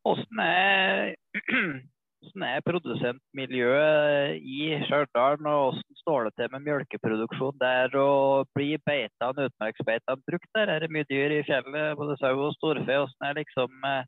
[0.00, 1.16] Hvordan er,
[2.20, 7.96] hvordan er produsentmiljøet i Stjørdal, og hvordan står det til med melkeproduksjon der?
[7.96, 10.68] og Blir beitene, utmarksbeitene brukt der?
[10.68, 12.84] Er det mye dyr i fjellet, både sau og storfe?
[12.84, 14.04] Hvordan er liksom eh,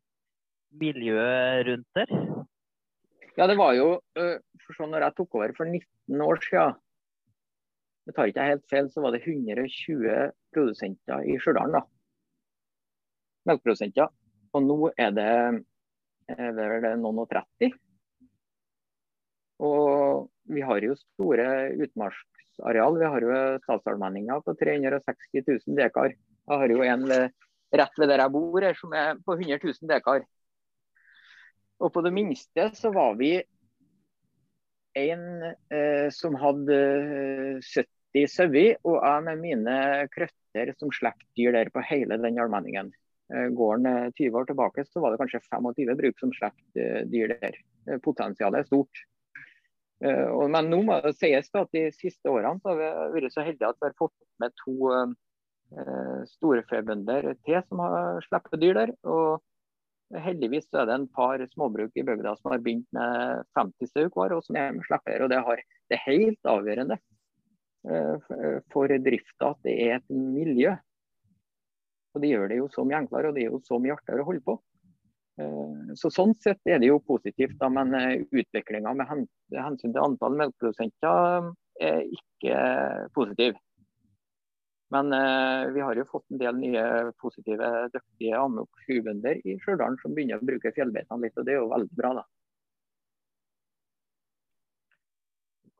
[0.81, 2.14] miljøet rundt der?
[3.38, 6.77] Ja, det var jo eh, for sånn når jeg tok over for 19 år siden,
[8.07, 11.81] det tar ikke jeg helt feil, så var det 120 produsenter i Stjørdal.
[13.48, 14.12] Melkeprodusenter.
[14.53, 15.33] Og nå er det
[16.29, 17.72] er vel noen og 30.
[19.62, 21.46] Og vi har jo store
[21.87, 22.98] utmarksareal.
[22.98, 26.14] Vi har jo statsallmenninger på 360 000 dekar.
[26.14, 27.07] Jeg har jo en
[27.72, 30.27] rett ved der jeg bor her som er på 100 000 dekar.
[31.83, 33.37] Og på det minste så var vi
[34.98, 35.25] en
[35.72, 36.79] eh, som hadde
[37.64, 39.77] 70 eh, sauer, og jeg med mine
[40.12, 42.92] krøtter som slipper dyr der på hele den allmenningen.
[43.33, 47.35] Eh, gården 20 eh, år tilbake, så var det kanskje 25 bruk som slapp dyr
[47.40, 47.59] der.
[48.05, 49.07] Potensialet er stort.
[50.03, 53.71] Men nå må det sies at de siste årene så har vi vært så heldige
[53.71, 54.93] at vi har fått med to
[56.33, 58.93] storfebønder til som har sluppet dyr der.
[59.07, 64.09] Og heldigvis er det en par småbruk i bygda som har begynt med 50 sau
[64.11, 65.23] hver, og som er med slipper.
[65.25, 66.99] Og det, har, det er helt avgjørende
[68.73, 70.75] for drifta at det er et miljø
[72.12, 74.21] og Det gjør det jo så mye enklere og det er jo så mye artigere
[74.25, 74.59] å holde på.
[75.40, 79.12] Eh, så Sånn sett er det jo positivt, da, men eh, utviklinga med
[79.57, 82.57] hensyn til antall melkeprodusenter er ikke
[83.16, 83.57] positiv.
[84.92, 86.85] Men eh, vi har jo fått en del nye
[87.23, 91.71] positive, dyktige amok-kubønder i Stjørdal som begynner å bruke fjellbeitene litt, og det er jo
[91.73, 92.14] veldig bra.
[92.21, 92.25] da.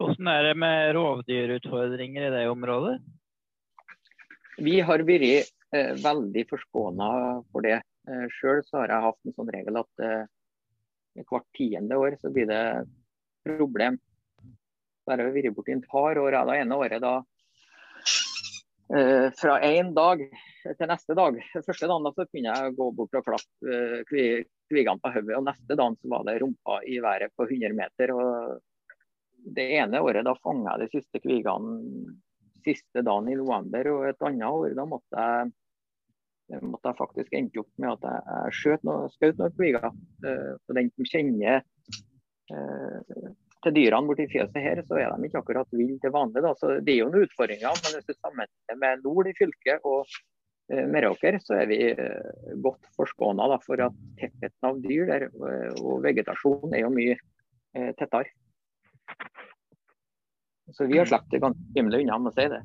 [0.01, 2.97] Hvordan er det med rovdyrutfordringer i det området?
[4.65, 7.13] Vi har vært eh, veldig forskåna
[7.53, 7.83] for det.
[8.09, 10.25] Eh, Sjøl har jeg hatt en sånn regel at eh,
[11.23, 12.63] hvert tiende år så blir det
[13.47, 13.99] problem.
[15.03, 16.39] Så har jeg vært borti et par år.
[16.49, 17.13] Det ene året da
[18.97, 20.25] eh, fra én dag
[20.63, 21.39] til neste dag.
[21.69, 25.47] Første dagen da så kunne jeg gå bort og klappe eh, kvigene på hodet, og
[25.47, 28.15] neste dag så var det rumpa i været på 100 meter.
[28.17, 28.61] og
[29.43, 32.21] Det ene året da fanga jeg de siste kvigene
[32.63, 33.95] siste dagen i november.
[33.95, 35.53] Og et annet år da måtte jeg
[36.61, 39.89] måtte jeg faktisk endte opp med at jeg skjøt noe, skjøt noen kviger.
[40.25, 41.63] Uh, på den som kjenner
[42.53, 43.31] uh,
[43.63, 46.43] til dyrene borti fjøset her, så er de ikke akkurat ville til vanlig.
[46.45, 46.53] Da.
[46.59, 50.05] Så Det er jo noen utfordringer, men hvis du sammenligner med nord i fylket og
[50.05, 55.29] uh, Meråker, så er vi uh, godt forskåna for at tettheten av dyr der,
[55.81, 57.19] og vegetasjon er jo mye
[57.97, 58.29] tettere.
[60.77, 62.61] Så vi har sluppet det ganske rimelig unna, må si det.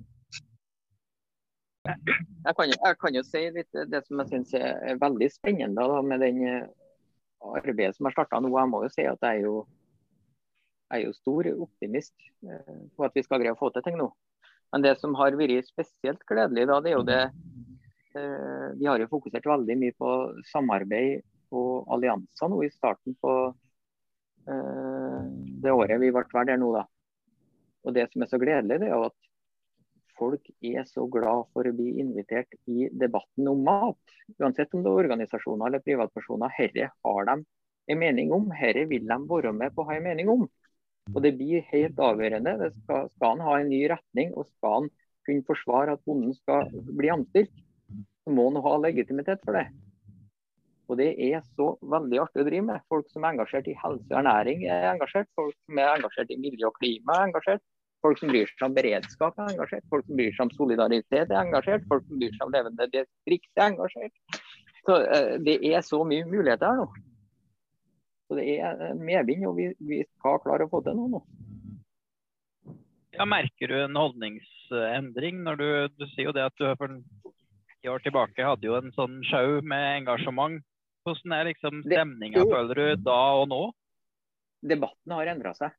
[1.88, 6.02] Jeg kan, jeg kan, jo si litt det som jeg syns er veldig spennende da,
[6.04, 6.70] med den eh,
[7.58, 8.52] arbeidet som har starta nå.
[8.56, 9.56] Jeg må jo si at jeg er jo,
[10.92, 12.16] jeg er jo stor optimist
[12.48, 14.10] eh, på at vi skal greie å få til ting nå.
[14.74, 17.22] Men det som har vært spesielt gledelig, da, det er jo det
[18.20, 20.18] eh, Vi har jo fokusert veldig mye på
[20.52, 21.24] samarbeid
[21.56, 23.38] og allianser nå i starten på
[24.48, 26.70] det året vi ble der nå.
[26.72, 26.86] da.
[27.84, 29.27] Og Det som er så gledelig, det er jo at
[30.18, 34.18] folk er så glad for å bli invitert i debatten om mat.
[34.42, 36.54] Uansett om det er organisasjoner eller privatpersoner.
[36.58, 37.38] Herre har de
[37.88, 40.48] en mening om, herre vil de være med på å ha en mening om.
[41.14, 42.58] Og Det blir helt avgjørende.
[42.60, 44.90] Det skal, skal han ha en ny retning og skal han
[45.28, 47.54] kunne forsvare at bonden skal bli anstilt,
[48.24, 49.68] så må han ha legitimitet for det.
[50.88, 52.84] Og Det er så veldig artig å drive med.
[52.92, 55.28] Folk som er engasjert i helse og ernæring er engasjert.
[55.36, 57.64] Folk som er engasjert i miljø og klima er engasjert.
[58.06, 59.86] Folk som bryr seg om beredskap er engasjert.
[59.92, 61.86] Folk som bryr seg om solidaritet er engasjert.
[61.90, 64.42] Folk som bryr seg om levende distrikt er engasjert.
[64.86, 66.88] Så uh, Det er så mye muligheter her nå.
[68.28, 71.22] Så Det er eh, medvind, og vi, vi, skal klare å få til noe nå.
[73.16, 77.90] Ja, merker du en holdningsendring når du, du sier jo det at du for ti
[77.90, 80.60] år tilbake hadde jo en sånn sjau med engasjement.
[81.08, 83.62] Hvordan er liksom stemninga, føler du, da og nå?
[84.62, 85.76] debatten har endra seg.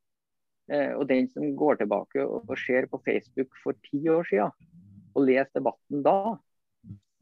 [0.69, 4.53] Eh, og den som går tilbake og ser på Facebook for ti år siden,
[5.17, 6.37] og leser debatten da,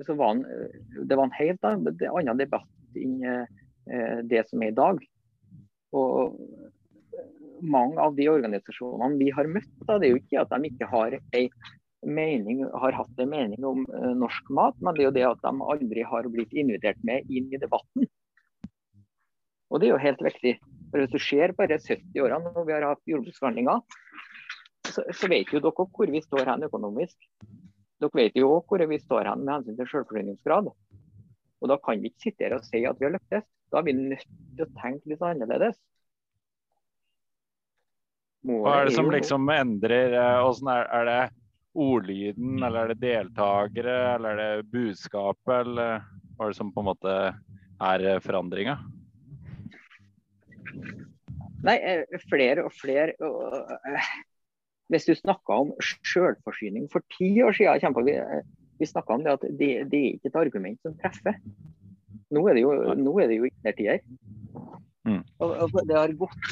[0.04, 0.42] så var han,
[1.06, 4.98] det var en helt annen debatt enn eh, det som er i dag.
[5.94, 6.34] Og
[7.62, 10.90] mange av de organisasjonene vi har møtt, da, det er jo ikke at de ikke
[10.90, 11.16] har,
[12.02, 13.86] mening, har hatt en mening om
[14.18, 17.48] norsk mat, men det er jo det at de aldri har blitt invitert med inn
[17.54, 18.10] i debatten.
[19.70, 20.56] Og det er jo helt viktig.
[20.90, 23.80] For Hvis du ser bare 70 årene når vi har hatt jordbruksforhandlinger,
[24.86, 27.16] så, så, vet jo dere hvor vi står hen økonomisk.
[28.02, 30.70] Dere vet jo hvor vi står hen med hensyn til selvforsyningsgrad.
[30.70, 33.44] Og Da kan vi ikke sitte her og si at vi har lyktes.
[33.72, 35.78] Da er vi nødt til å tenke litt annerledes.
[38.46, 40.14] Hva er det som liksom endrer
[40.46, 41.22] Åssen eh, er, er det
[41.76, 46.04] ordlyden, eller er det deltakere, eller er det budskapet, eller
[46.36, 47.16] hva er det som på en måte
[47.90, 48.78] er eh, forandringa?
[51.66, 53.14] Nei, eh, flere og flere.
[53.18, 54.10] Eh,
[54.92, 58.16] hvis du snakka om sjølforsyning for ti år siden, vi,
[58.78, 61.40] vi snakka om det at det, det, er ikke et argument som treffer.
[62.34, 64.02] Nå er det jo, nå er det jo innertider.
[65.06, 65.22] Mm.
[65.86, 66.48] Det har gått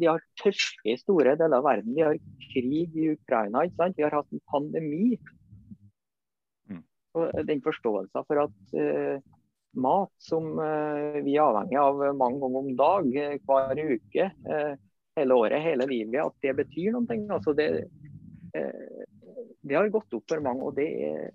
[0.00, 1.96] Vi har tørke i store deler av verden.
[1.96, 3.66] Vi har krig i Ukraina.
[3.68, 5.18] Vi har hatt en pandemi.
[6.70, 6.80] Mm.
[7.20, 9.33] Og den forståelsen for at uh,
[9.74, 14.72] mat som eh, vi er avhengig av mange ganger om dag, eh, hver uke, eh,
[15.18, 17.18] hele året, hele livet, at det betyr noe.
[17.36, 17.68] Altså det,
[18.54, 21.28] det, har gått opp for mange, og det er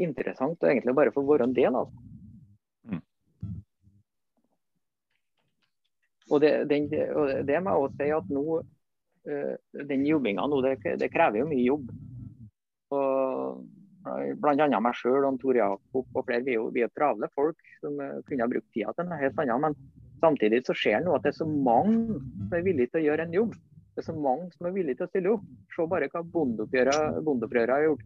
[0.00, 1.92] interessant og egentlig bare få være en del av.
[2.88, 3.02] Mm.
[6.30, 8.46] Og det, den, og det må jeg også si at nå,
[9.92, 11.92] den jobbinga nå, det, det krever jo mye jobb.
[14.04, 14.80] Og Bl.a.
[14.84, 16.44] meg sjøl og Tor Jakob og flere.
[16.44, 19.20] Vi er jo, vi er travle folk som uh, kunne ha brukt tida til noe
[19.20, 19.62] helt annet.
[19.64, 19.78] Men
[20.24, 23.28] samtidig så ser en at det er så mange som er villige til å gjøre
[23.28, 23.54] en jobb.
[23.94, 25.46] Det er så mange som er villige til å stille opp.
[25.74, 28.04] Se bare hva bondeopprøret har gjort.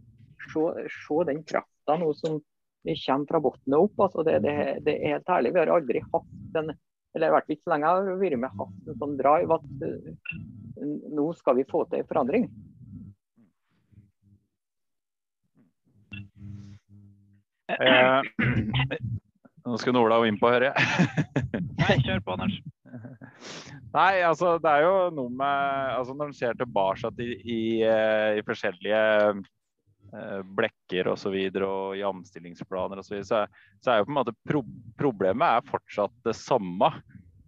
[0.49, 2.39] Se, se den krafta nå som
[2.85, 4.05] kommer fra bunnen opp.
[4.05, 4.53] Altså det, det,
[4.85, 5.55] det, er helt herlig.
[5.55, 6.71] Vi har aldri hatt en
[7.17, 9.55] eller i hvert fall ikke så lenge jeg har vært med hatt en sånn drive
[9.55, 10.33] at uh,
[11.17, 12.45] nå skal vi få til en forandring.
[17.69, 18.21] Eh,
[19.65, 21.63] nå skulle Ola inn på, hører jeg.
[21.77, 22.59] Nei, kjør på, Anders.
[23.97, 28.37] Nei, altså det er jo noe med altså Når en ser tilbake i, i, eh,
[28.37, 29.01] i forskjellige
[29.33, 34.13] eh, blekker og så videre og jamstillingsplaner og så videre, så, så er jo på
[34.13, 34.63] en måte pro
[34.99, 36.91] problemet er fortsatt det samme.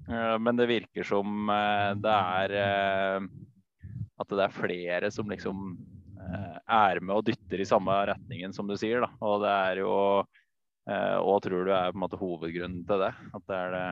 [0.09, 2.57] Eh, men det virker som eh, det er
[4.21, 5.71] at det er flere som liksom
[6.21, 9.03] er med og dytter i samme retningen som du sier.
[9.03, 9.11] Da.
[9.25, 13.11] Og det er jo eh, Og tror du er på en måte hovedgrunnen til det?
[13.33, 13.85] At det er det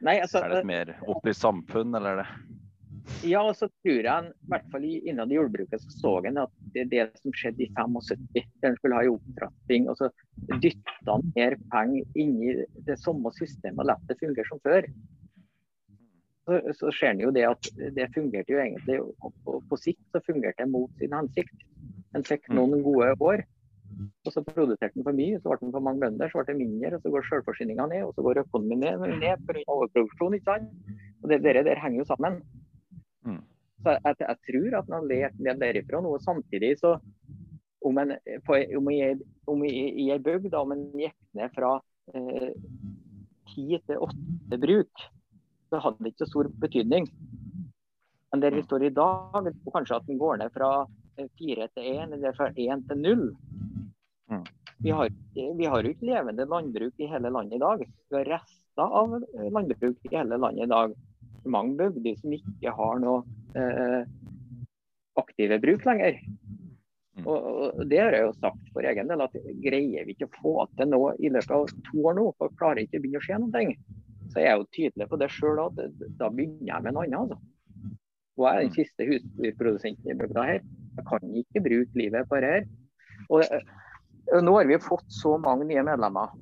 [0.00, 2.30] Nei, altså, Er det et mer opplyst samfunn, eller er det
[3.26, 6.52] ja, og så tror jeg, i hvert fall innad i jordbruket, så så en at
[6.74, 8.44] det det som skjedde i 75.
[8.62, 9.88] Den skulle ha en opptrapping.
[9.90, 10.10] og så
[10.62, 12.54] Dytta han mer penger inn i
[12.86, 14.86] det samme systemet og la det fungere som før
[16.50, 20.22] så, så ser en jo det at det fungerte jo egentlig og på sikt så
[20.26, 21.64] fungerte det mot sin hensikt.
[22.16, 22.56] En fikk mm.
[22.58, 23.44] noen gode år,
[24.24, 26.58] og så produserte en for mye, så ble det for mange bønder, så ble det
[26.58, 29.64] mindre, og så går selvforsyninga ned, og så går økonomien ned, ned pga.
[29.66, 30.36] overproduksjon.
[30.36, 30.98] ikke sant?
[31.22, 32.40] Og det der, der henger jo sammen.
[33.26, 33.42] Mm.
[33.84, 36.16] Så jeg, jeg, tror at en har lært det derifra nå.
[36.24, 36.96] Samtidig så
[37.86, 39.00] om, en, på, om, i,
[39.48, 39.72] om i,
[40.04, 41.78] i ei bygd om en gikk ned fra
[42.14, 42.50] eh,
[43.54, 45.06] ti eh, til åtte bruk,
[45.70, 47.08] så hadde ikke så stor betydning.
[48.30, 50.70] Men der vi står i dag, og kanskje at den går ned fra
[51.38, 53.26] fire til én, eller fra én til null.
[54.30, 54.44] Mm.
[54.80, 57.82] Vi har, vi har jo ikke levende landbruk i hele landet i dag.
[57.84, 59.16] Vi har rester av
[59.52, 60.94] landbruk i hele landet i dag.
[61.44, 63.24] Mange bygder som ikke har noe
[63.58, 64.06] eh,
[65.20, 66.20] aktive bruk lenger.
[67.18, 67.26] Mm.
[67.26, 70.36] Og, og, Det har jeg jo sagt for egen del, at greier vi ikke å
[70.38, 73.26] få til noe i løpet av to år nå, så klarer ikke å begynne å
[73.26, 73.64] skje noe,
[74.30, 75.80] så jeg er jo tydelig på det sjøl at
[76.18, 77.18] da begynner jeg med en annen.
[77.24, 77.38] Altså.
[78.38, 80.62] Og jeg er den siste husdyrprodusenten i bygda her.
[80.96, 82.68] Jeg kan ikke bruke livet på det her.
[83.30, 86.32] Og nå har vi fått så mange nye medlemmer.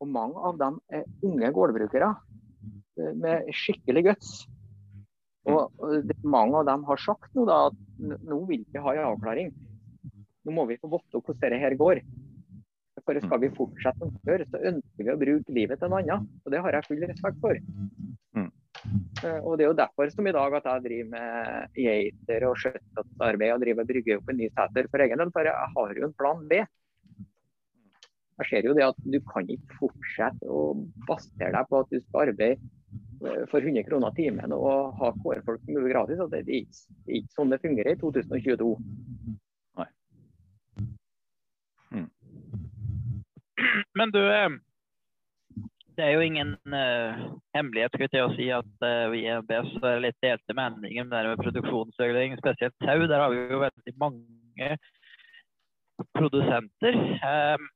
[0.00, 4.30] Og mange av dem er unge gårdbrukere eh, med skikkelig guts.
[5.50, 5.72] Og
[6.22, 9.52] mange av dem har sagt nå da, at nå vil vi ha en avklaring.
[10.44, 12.02] Nå må vi få vite hvordan dette går.
[13.10, 16.26] For skal vi fortsette som før, så ønsker vi å bruke livet til noe annet.
[16.44, 17.58] Og det har jeg full respekt for.
[18.38, 18.50] Mm.
[19.26, 22.60] Eh, og Det er jo derfor som i dag at jeg driver med geiter og
[22.62, 25.32] skjøttarbeid og driver og brygger opp en ny seter for egen del.
[25.34, 26.60] For jeg har jo en plan B.
[28.40, 30.60] Jeg ser jo det at du kan ikke fortsette å
[31.10, 32.70] basere deg på at du skal arbeide
[33.50, 36.22] for 100 kroner timen og ha kårfolk som gratis.
[36.32, 38.70] Det er ikke sånn det fungerer i 2022.
[39.80, 39.88] Nei.
[41.90, 42.08] Mm.
[43.98, 44.50] Men du, eh,
[45.96, 47.18] det er jo ingen uh,
[47.56, 51.28] hemmelighet skal til å si at uh, vi i NBS er litt delte meninger med,
[51.32, 53.04] med produksjonsregulering, spesielt sau.
[53.04, 54.70] Der har vi jo veldig mange
[56.16, 56.96] produsenter.
[57.20, 57.68] Um,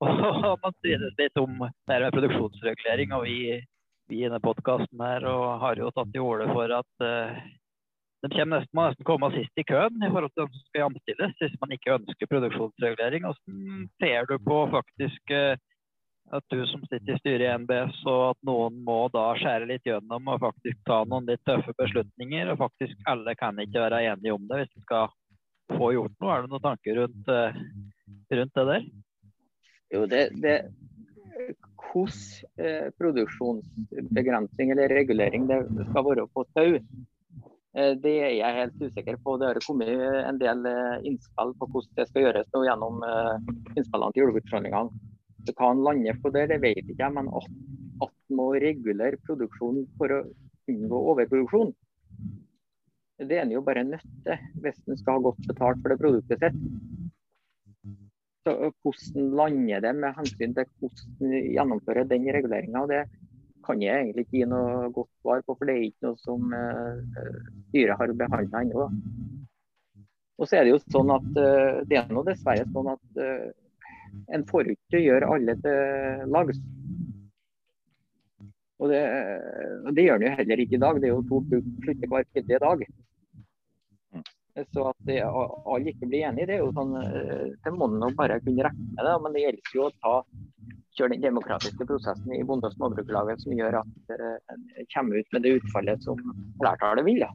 [0.06, 3.16] og man strides litt om det med produksjonsregulering.
[3.16, 3.58] og vi,
[4.08, 5.26] vi i denne podkasten her
[5.64, 7.42] har jo tatt til orde for at uh,
[8.20, 10.82] de kommer nesten, må nesten komme sist i køen i forhold til dem som skal
[10.84, 13.26] jamstilles, hvis man ikke ønsker produksjonsregulering.
[13.26, 15.54] Hvordan ser du på faktisk uh,
[16.36, 19.88] at du som sitter i styret i NBS, og at noen må da skjære litt
[19.88, 22.52] gjennom og faktisk ta noen litt tøffe beslutninger.
[22.52, 25.10] Og faktisk alle kan ikke være enige om det hvis de skal
[25.72, 26.36] få gjort noe.
[26.36, 28.88] Er det noen tanker rundt, uh, rundt det der?
[29.90, 30.56] Jo, det, det
[31.90, 36.82] hvordan eh, produksjonsbegrensning eller regulering det skal være på eh,
[38.02, 39.36] det er jeg helt usikker på.
[39.38, 39.90] Det har kommet
[40.26, 43.36] en del eh, innspill på hvordan det skal gjøres nå gjennom eh,
[43.76, 45.04] innspillene til jordbruksforhandlingene.
[45.50, 47.46] Hva han lander på der, det vet ikke jeg, men at,
[48.06, 50.24] at må regulere produksjonen for å
[50.70, 51.72] unngå overproduksjon,
[53.20, 56.00] det er en jo bare nødt til hvis en skal ha godt betalt for det
[56.00, 56.60] produktet sitt.
[58.40, 62.86] Så Hvordan lander det med hensyn til hvordan gjennomfører den reguleringa,
[63.66, 65.56] kan jeg egentlig ikke gi noe godt svar på.
[65.56, 67.00] For det er ikke noe som uh,
[67.68, 68.88] styret har behandla ennå.
[70.40, 73.48] Og så er det jo sånn at uh, det er nå dessverre sånn at uh,
[74.34, 76.60] en får ikke gjøre alle til lags.
[78.80, 79.00] Og det,
[79.96, 81.00] det gjør en jo heller ikke i dag.
[81.00, 82.84] Det er jo to hver tredje dag.
[84.54, 88.40] Så at alle ikke blir enige, det er jo sånn, eh, det må man bare
[88.42, 89.04] kunne regne med.
[89.06, 90.14] det, Men det gjelder jo å ta,
[90.98, 95.32] kjøre den demokratiske prosessen i Bonde- og småbrukerlaget som gjør at uh, en kommer ut
[95.32, 96.18] med det utfallet som
[96.58, 97.22] flertallet vil.
[97.22, 97.30] Ja.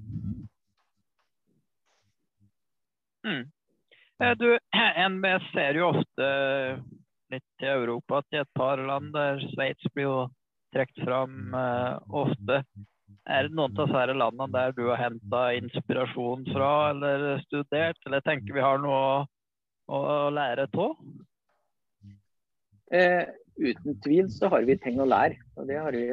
[3.26, 3.46] Mm.
[4.20, 4.50] Eh, du,
[5.16, 6.28] NBS ser jo ofte
[7.32, 10.20] litt til Europa til et par land der Sveits blir jo
[10.76, 11.56] trukket fram
[12.12, 12.60] ofte.
[13.26, 18.22] Er det noen av disse landene der du har henta inspirasjon fra eller studert, eller
[18.26, 19.00] tenker vi har noe
[19.90, 21.00] å, å lære av?
[22.94, 23.24] Eh,
[23.58, 25.40] uten tvil så har vi ting å lære.
[25.58, 26.06] og Det har vi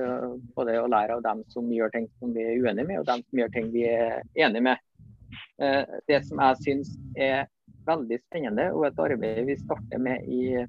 [0.56, 3.20] både å lære av dem som gjør ting som vi er uenige med, og dem
[3.26, 4.88] som gjør ting vi er enige med.
[5.60, 7.44] Eh, det som jeg syns er
[7.84, 10.64] veldig spennende, og et arbeid vi starter med i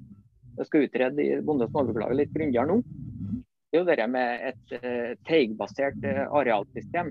[0.54, 2.76] jeg skal utrede Bonde- og småbrukerlaget litt grundigere nå,
[3.78, 7.10] jo det med et uh, teigbasert uh, arealsystem.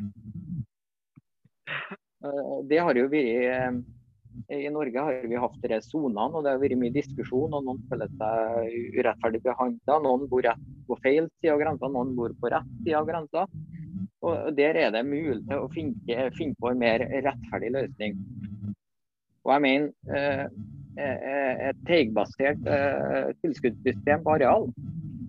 [2.23, 3.84] Uh, det har jo vært
[4.49, 7.54] I Norge har vi hatt disse sonene, og det har vært mye diskusjon.
[7.54, 9.99] og Noen føler seg urettferdig behandla.
[10.02, 13.45] Noen bor rett på feil side av grensa, noen bor på rett side av grensa.
[14.23, 18.17] Og Der er det mulig å finne, finne på en mer rettferdig løsning.
[19.43, 20.49] Og jeg mener
[20.95, 22.62] et teigbasert
[23.43, 24.69] tilskuddssystem på areal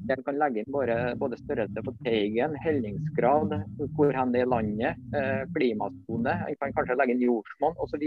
[0.09, 3.55] den kan legge inn både, både størrelse på teigen, hellingsgrad,
[3.97, 6.35] hvor hen det er landet, eh, klimasone.
[6.49, 8.05] En kan kanskje legge inn jordsmonn osv.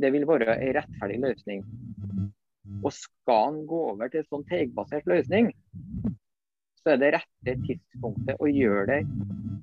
[0.00, 1.64] Det vil være en rettferdig løsning.
[2.80, 5.50] Og skal en gå over til en sånn teigbasert løsning,
[6.80, 9.00] så er det rette tidspunktet å gjøre det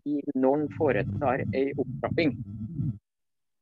[0.05, 2.35] i når en foretar en opptrapping.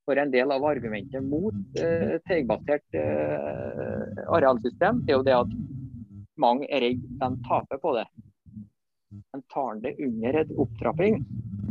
[0.05, 5.55] For en del av argumentet mot eh, teigbasert eh, arealsystem er jo det at
[6.41, 8.05] mange er redd de taper på det.
[9.31, 11.21] Men tar det under et opptrapping,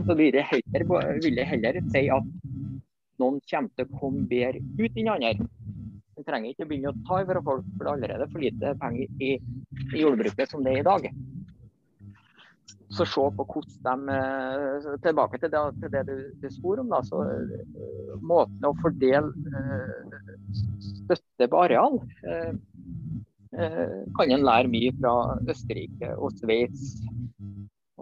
[0.07, 0.87] så vil det heller,
[1.23, 2.31] vil det heller si at
[3.21, 5.49] noen kommer til å komme bedre ut enn andre.
[6.15, 9.23] En trenger ikke begynne å ta fra folk, for det er allerede for lite penger
[9.23, 9.31] i,
[9.93, 11.09] i jordbruket som det er i dag.
[12.95, 16.93] Så se på hvordan de eh, Tilbake til det, til det du, du spor om.
[16.93, 20.29] Da, så uh, Måten å fordele uh,
[20.85, 22.53] støtte på areal Eh,
[24.17, 25.15] kan en lære mye fra
[25.51, 26.95] Østerrike og Sveits.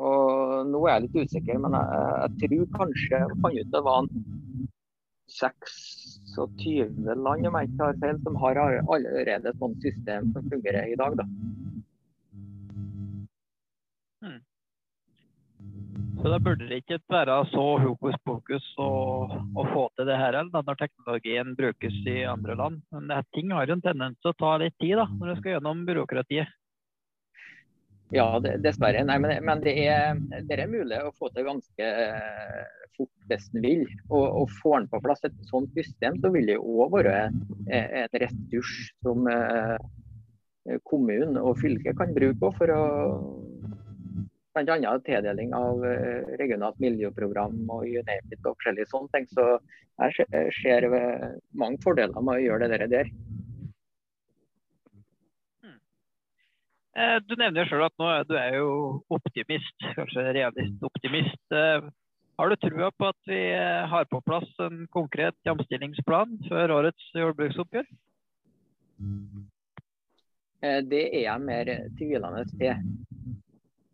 [0.02, 3.82] Og nå er jeg litt usikker, men jeg, jeg tror kanskje jeg fant ut det
[3.88, 4.08] var
[5.32, 10.88] 26 land om jeg ikke tar feil, som har allerede et sånt system som fungerer
[10.92, 11.16] i dag.
[11.20, 11.28] Da.
[14.22, 14.40] Hmm.
[16.22, 18.90] Så da burde det ikke være så hokus pokus å,
[19.58, 22.82] å få til det her når teknologien brukes i andre land.
[22.94, 25.38] Men det, ting har jo en tendens til å ta litt tid da, når det
[25.40, 26.58] skal gjennom byråkratiet.
[28.12, 29.02] Ja, dessverre.
[29.08, 32.62] Nei, men, men det, er, det, er, mulig å få til ganske eh,
[32.96, 33.86] fort hvis en vil.
[34.10, 37.16] Og, og får en på plass et sånt system, så vil det òg være
[37.72, 39.78] et en ressurs som eh,
[40.86, 42.82] kommunen og fylket kan bruke for å
[44.54, 44.98] bl.a.
[45.06, 49.28] tildeling av eh, regionalt miljøprogram og UNEPIT og forskjellige sånne ting.
[49.32, 49.46] Så
[50.02, 50.88] jeg ser
[51.56, 53.10] mange fordeler med å gjøre det der.
[55.62, 55.78] Hmm.
[56.96, 58.70] Eh, du nevner selv at nå, du er jo
[59.12, 61.42] optimist, kanskje realist-optimist.
[61.56, 61.88] Eh,
[62.40, 63.40] har du trua på at vi
[63.92, 67.88] har på plass en konkret jamstillingsplan før årets jordbruksoppgjør?
[70.88, 73.41] Det er jeg mer tvilende til.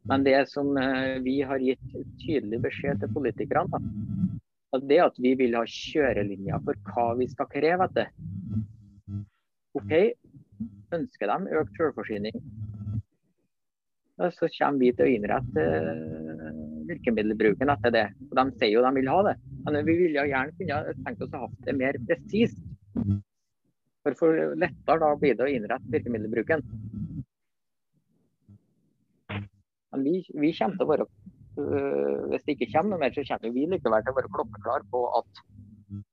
[0.08, 3.80] Men det som eh, vi har gitt tydelig beskjed til politikerne,
[4.76, 8.12] at det at vi vil ha kjørelinjer for hva vi skal kreve etter.
[9.78, 9.92] OK,
[10.96, 12.36] ønsker de økt selvforsyning,
[14.18, 18.06] så kommer vi til å innrette eh, virkemiddelbruken etter det.
[18.30, 19.36] Og De sier jo de vil ha det,
[19.66, 22.58] men vi ville gjerne kunne tenkt oss å ha det mer presist.
[24.02, 26.64] For, for lettere da blir det å innrette virkemiddelbruken.
[29.92, 33.24] Men vi, vi kommer til å være øh, Hvis det ikke kommer noe mer, så
[33.28, 35.42] kommer vi likevel til å være klokkeklare på at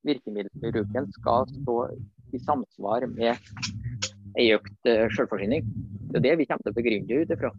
[0.08, 1.78] virkemiddelbruken skal stå
[2.36, 3.36] i samsvar med
[4.40, 5.68] ei økt øh, selvforsyning.
[6.12, 7.52] Det er det vi kommer til å begrunne ut ifra.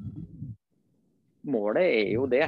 [1.47, 2.47] Målet er jo det.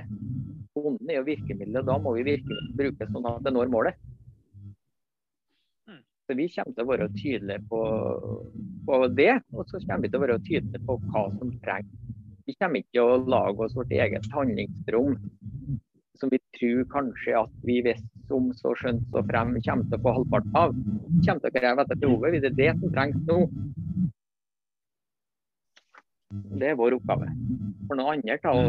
[0.75, 1.87] Bonden er jo virkemiddelet.
[1.87, 4.05] Da må vi virkelig bruke sånn at det når målet.
[6.29, 7.79] Så Vi kommer til å være tydelige på,
[8.85, 12.08] på det, og så kommer vi til å være tydelige på hva som trengs
[12.49, 15.19] vi kommer ikke til å lage oss vårt eget handlingsrom
[16.19, 20.05] som vi tror kanskje at vi visste om så skjønt så frem kommer til å
[20.07, 20.73] få halvparten av.
[21.27, 22.33] Kommer til å kreve etter behovet.
[22.35, 23.37] Hvis Det er det som trengs nå.
[26.59, 27.29] Det er vår oppgave.
[27.87, 28.65] For noen andre til å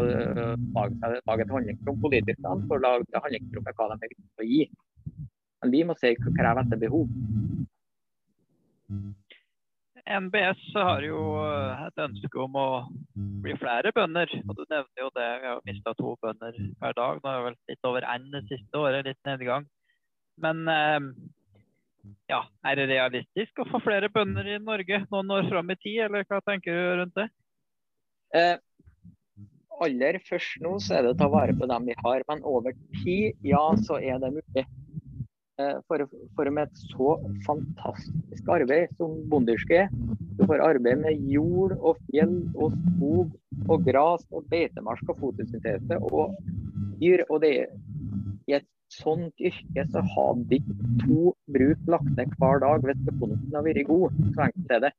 [0.76, 4.12] lage, lage et handlingsrom Politikerne for å lage det handlingsrommet hva de
[4.44, 4.62] å gi.
[5.60, 7.10] Men vi må se kreve etter behov.
[10.10, 12.68] NBS har jo eh, et ønske om å
[13.44, 14.32] bli flere bønder.
[14.46, 17.20] og Du nevner jo det, vi har mista to bønder per dag.
[17.20, 19.68] Nå er det vel litt over én det siste året, litt nedgang.
[20.40, 20.98] Men eh,
[22.30, 26.02] ja, er det realistisk å få flere bønder i Norge noen år fram i tid,
[26.08, 27.28] eller hva tenker du rundt det?
[28.36, 28.56] Eh,
[29.80, 32.76] aller først nå så er det å ta vare på dem vi har, men over
[33.02, 34.66] tid, ja, så er det mulig.
[35.60, 36.06] Eh, for,
[36.36, 39.94] for, med et så fantastisk arbeid som bondeyrket er.
[40.38, 43.34] Du får arbeid med jord og fjell og skog
[43.68, 46.36] og gras og beitemarsk og fotosyntese og
[47.02, 47.26] dyr.
[47.28, 47.74] Og det er
[48.48, 53.58] i et sånt yrke så hadde de to bruk lagt ned hver dag hvis økonomien
[53.58, 54.22] har vært god.
[54.30, 54.94] Så enkelt er det.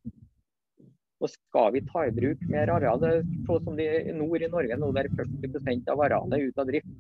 [1.22, 3.01] Og skal vi ta i bruk mer areal,
[3.47, 3.88] sånn som de
[4.18, 6.95] nord i Norge nå der 40 av arealet er ute av drift,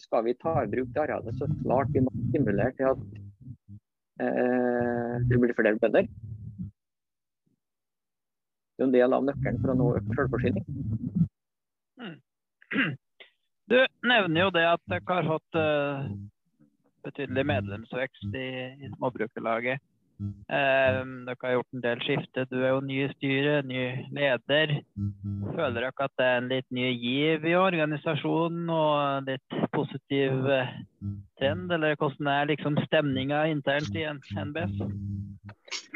[0.00, 3.00] skal vi ta i bruk det arealet, så klart vi må stimulere til at
[4.24, 6.08] eh, det blir flere bønder.
[8.72, 10.66] Det er en del av nøkkelen for å nå selvforsyning.
[12.02, 12.18] Mm.
[13.70, 16.08] Du nevner jo det at dere har hatt uh,
[17.06, 18.48] betydelig medlemsvekst i,
[18.84, 19.80] i Småbrukerlaget.
[20.20, 22.44] Um, dere har gjort en del skifte.
[22.50, 23.82] Du er jo ny i styret, ny
[24.14, 24.74] leder.
[25.56, 30.70] Føler dere at det er en litt ny giv i organisasjonen og litt positiv uh,
[31.40, 31.72] trend?
[31.74, 34.78] Eller hvordan er liksom stemninga internt i NBS?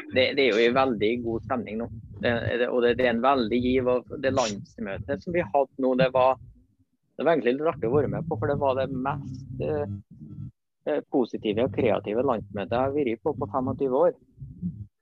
[0.07, 1.89] Det, det, er jo en veldig god stemning nå.
[2.23, 2.33] Det,
[2.71, 3.91] og det, er en veldig giv.
[3.93, 6.39] og Det landsmøtet som vi hadde nå, det var,
[7.15, 8.39] det var egentlig litt artig å være med på.
[8.39, 9.85] For det var det mest Eh,
[11.11, 14.15] positive og kreative landsmøtet jeg har vært på på 25 år.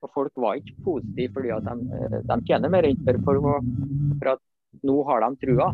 [0.04, 3.62] Og Folk var ikke positive fordi at de, eh, de tjener mer enn for, for,
[4.20, 4.42] for at
[4.86, 5.70] nå har de trua.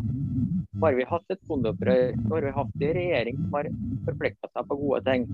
[0.83, 3.69] Har vi hatt et bondeopprør, nå har vi hatt en regjering som har
[4.07, 5.27] forplikta seg på gode ting.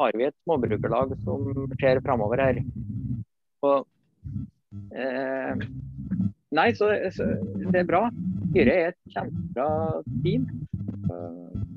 [0.00, 2.60] Har vi et småbrukerlag som ser framover her.
[3.64, 3.86] Og,
[4.94, 5.66] eh,
[6.54, 7.28] nei, så, så,
[7.64, 8.06] det er bra.
[8.50, 9.68] Styret er et kjempebra
[10.22, 10.48] team.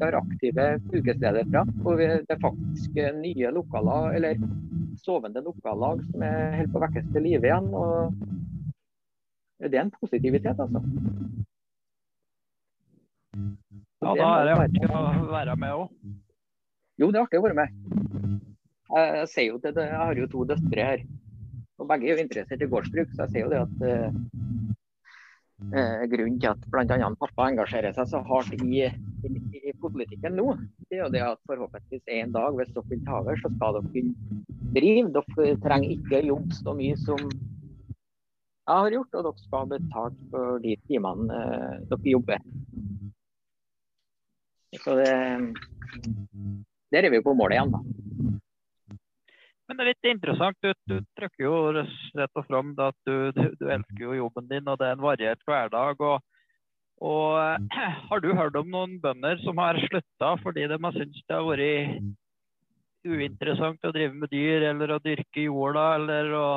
[0.01, 1.63] Har aktive fylkesledere.
[1.83, 4.41] Og det er faktisk nye lokaler, eller
[5.01, 7.69] sovende lokallag som er helt på å vekkes til live igjen.
[7.73, 8.13] og
[9.59, 10.83] Det er en positivitet, altså.
[13.97, 15.87] Ja, da er det artig å være med òg.
[17.01, 17.73] Jo, det er artig å være med.
[18.87, 21.03] Jeg, sier jo det, jeg har jo to døtre her.
[21.77, 24.56] og Begge er jo interessert i gårdsbruk, så jeg sier jo det at
[25.73, 27.09] eh, eh grunnen til at bl.a.
[27.19, 30.53] pappa engasjerer seg så hardt i, i, i, politikken nå,
[30.87, 33.77] det er jo det at forhåpentligvis en dag, hvis dere vil ta over, så skal
[33.79, 34.41] dere kunne
[34.77, 35.13] drive.
[35.17, 37.21] Dere trenger ikke jobbe så mye som
[38.67, 42.43] jeg har gjort, og dere skal betalt for de timene eh, dere jobber.
[44.83, 45.13] Så det,
[46.91, 48.06] der er vi på målet igjen, da.
[49.67, 50.57] Men det er litt interessant.
[50.63, 54.67] Du, du trykker jo rett og frem at du, du, du, elsker jo jobben din,
[54.67, 55.99] og det er en variert hverdag.
[55.99, 56.23] og
[57.03, 57.67] Og
[58.09, 61.45] har du hørt om noen bønder som har slutta fordi de har syntes det har
[61.49, 62.15] vært
[63.07, 66.47] uinteressant å drive med dyr, eller å dyrke jorda, eller å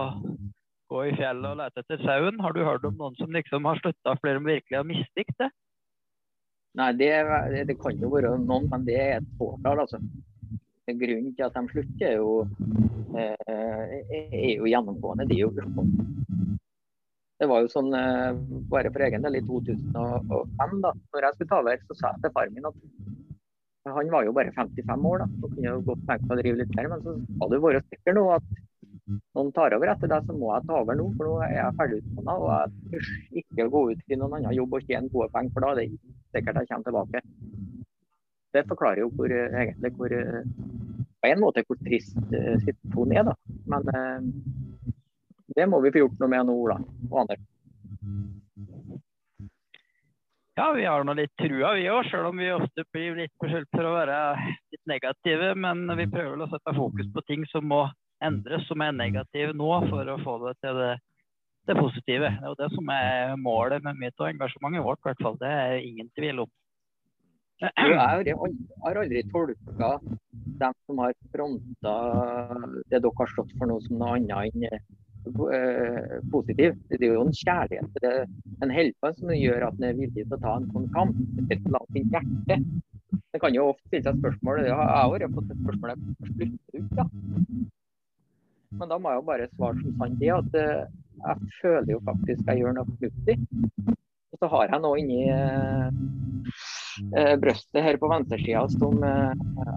[0.90, 2.40] gå i fjellet og lete etter sauen?
[2.42, 5.50] Har du hørt om noen som liksom har slutta fordi de virkelig har mislikt det?
[6.78, 7.10] Nei, det,
[7.66, 9.98] det, kan jo være noen, men det er et fåtall, altså.
[10.98, 12.46] Grunnen til at de slutter, er jo,
[13.18, 15.28] eh, er jo gjennomgående.
[15.28, 16.06] Det er jo økonomi.
[17.40, 18.32] Det var jo sånn, eh,
[18.68, 22.22] bare for egen del, i 2005, da når jeg skulle ta over, så sa jeg
[22.24, 22.74] til faren min at
[23.88, 26.58] han var jo bare 55 år, da, så kunne jo godt tenke meg å drive
[26.60, 26.88] litt mer.
[26.92, 28.50] Men så skal du være sikker nå at
[29.34, 31.06] noen tar over etter deg, så må jeg ta over nå.
[31.16, 32.36] For nå er jeg ferdig utdanna.
[32.36, 35.54] Og jeg tør ikke å gå ut i noen annen jobb og tjene gode penger,
[35.56, 37.24] for da det er det sikkert jeg kommer tilbake.
[38.54, 40.14] Det forklarer jo hvor, egentlig hvor
[41.20, 43.36] på en måte hvor trist uh, situasjonen er, da.
[43.70, 44.34] Men
[45.56, 46.78] det må vi få gjort noe med nå, Ola
[47.10, 47.46] og Anders.
[50.60, 53.70] Ja, vi har nå litt trua vi òg, selv om vi ofte blir litt beskyldt
[53.72, 54.16] for å være
[54.74, 55.54] litt negative.
[55.56, 57.86] Men vi prøver å sette fokus på ting som må
[58.20, 60.90] endres, som er negative nå, for å få det til det,
[61.70, 62.28] det positive.
[62.34, 65.38] Det er jo det som er målet med mitt og engasjementet vårt, i hvert fall.
[65.40, 66.52] Det er ingen tvil om.
[67.60, 68.36] Jeg
[68.84, 69.92] har aldri tolka
[70.60, 71.94] dem som har fronta
[72.88, 74.80] det dere har stått for noe som noe annet enn
[75.26, 76.76] Eh, positiv.
[76.88, 78.12] Det er jo en kjærlighet til det.
[78.64, 81.18] En helper som gjør at en er villig til å ta en sånn kamp.
[81.34, 82.56] Spesielt langt inn hjerte.
[83.30, 86.80] Det kan jo ofte stille seg spørsmål Jeg har også fått et spørsmål jeg slutter
[86.80, 87.04] ut, da.
[88.80, 90.82] Men da må jeg jo bare svare som sant er at eh,
[91.20, 93.36] jeg føler jo faktisk jeg gjør noe fornuftig.
[94.30, 95.22] Og så har jeg nå inni
[97.16, 99.32] eh, brøstet her på venstresida som eh,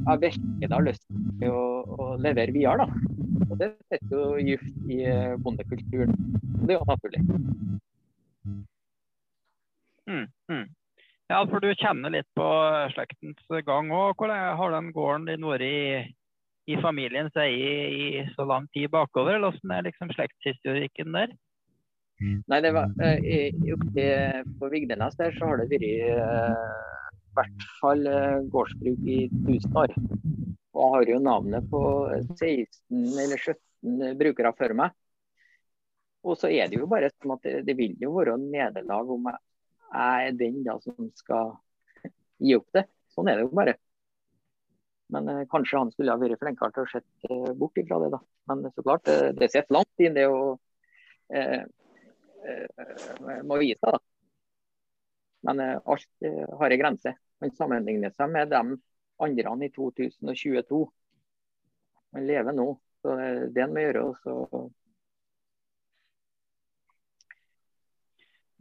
[0.09, 1.05] jeg virkelig har lyst
[1.41, 1.65] til å,
[1.97, 2.85] å levere videre.
[2.85, 3.23] da.
[3.49, 6.15] Og det setter jo gift i eh, bondekulturen.
[6.63, 7.21] Det er jo naturlig.
[10.09, 10.65] Mm, mm.
[11.31, 12.47] Ja, for du kjenner litt på
[12.93, 14.17] slektens gang òg.
[14.19, 15.79] Hvordan har den gården din vært i,
[16.69, 19.39] i familiens eie i så lang tid bakover?
[19.39, 21.33] Hvordan er liksom slektshistorikken der?
[22.23, 23.51] Nei, det var i,
[24.59, 26.93] På Vigdenes der så har det vært eh,
[27.33, 29.95] i hvert fall eh, gårdsbruk i 1000 år.
[30.73, 31.81] Og har jo navnet på
[32.37, 32.67] 16
[33.23, 34.93] eller 17 brukere før meg.
[36.23, 39.27] Og så er det jo bare sånn at det, det vil jo være nederlag om
[39.27, 41.55] jeg er den da som skal
[42.41, 42.85] gi opp det.
[43.13, 43.75] Sånn er det jo bare.
[45.13, 48.11] Men eh, kanskje han skulle ha vært flinkere til å se eh, bort ifra det,
[48.15, 48.21] da.
[48.49, 50.39] Men så klart, det, det sitter langt inn det å
[51.33, 51.65] eh, eh,
[53.47, 53.79] må vise.
[53.83, 53.99] da.
[55.43, 57.15] Men eh, alt eh, har en grense.
[57.43, 58.77] Man sammenligner seg med dem
[59.23, 60.85] andre i 2022.
[62.13, 62.69] Man lever nå.
[63.03, 64.05] Så det er en må gjøre.
[64.13, 64.63] Også.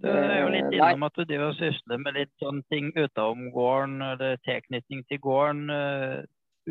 [0.03, 3.53] Du er jo litt innom at du driver og sysler med litt sånne ting utenom
[3.55, 5.68] gården, eller tilknytning til gården.
[5.70, 6.22] Eh,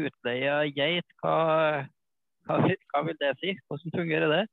[0.01, 1.36] utleie av geit, hva,
[2.47, 3.55] hva, hva, vil det si?
[3.68, 4.43] Hvordan fungerer det?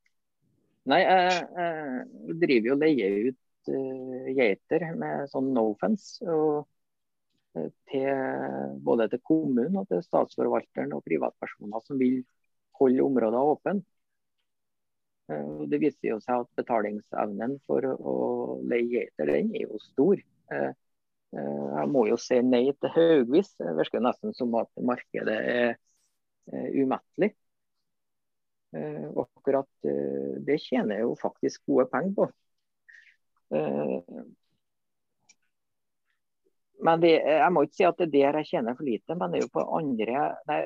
[0.89, 6.25] Nei, jeg, jeg driver jo og leier ut uh, geiter med sånn no fence.
[6.25, 6.67] Og
[7.91, 12.21] til både til kommunen og til statsforvalteren og privatpersoner som vil
[12.79, 13.81] holde områder åpne.
[15.33, 18.15] Eh, det viser jo seg at betalingsevnen for å
[18.69, 20.23] leie geiter, den er jo stor.
[20.55, 20.71] Eh,
[21.37, 23.53] eh, jeg må jo si nei til Haugvis.
[23.61, 25.77] Det virker nesten som at markedet er
[26.49, 27.35] umettelig.
[28.69, 29.87] Akkurat
[30.45, 32.27] det tjener jeg jo faktisk gode penger på.
[36.85, 39.33] Men det, jeg må ikke si at det er der jeg tjener for lite, men
[39.33, 40.59] det er jo på andre nei,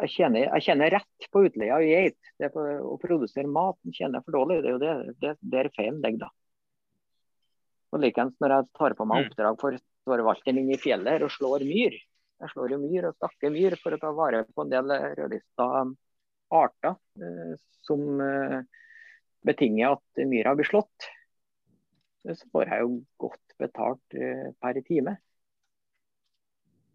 [0.00, 2.32] jeg, kjenner, jeg kjenner rett på utleie av geit.
[2.40, 4.62] Det på å produsere mat kjenner jeg for dårlig.
[4.64, 6.32] Det er jo det, det, det er feilen ligger, da.
[7.94, 9.28] Og Likeens når jeg tar på meg mm.
[9.30, 11.94] oppdrag for storvalteren inn i fjellet og slår myr.
[12.42, 14.90] Jeg slår jo myr og stakker myr for å ta vare på en del
[15.20, 15.68] rødlista
[16.48, 18.60] arter eh, som eh,
[19.44, 21.10] betinger at myra blir slått.
[22.24, 24.14] Så får jeg jo godt betalt
[24.64, 25.12] per time.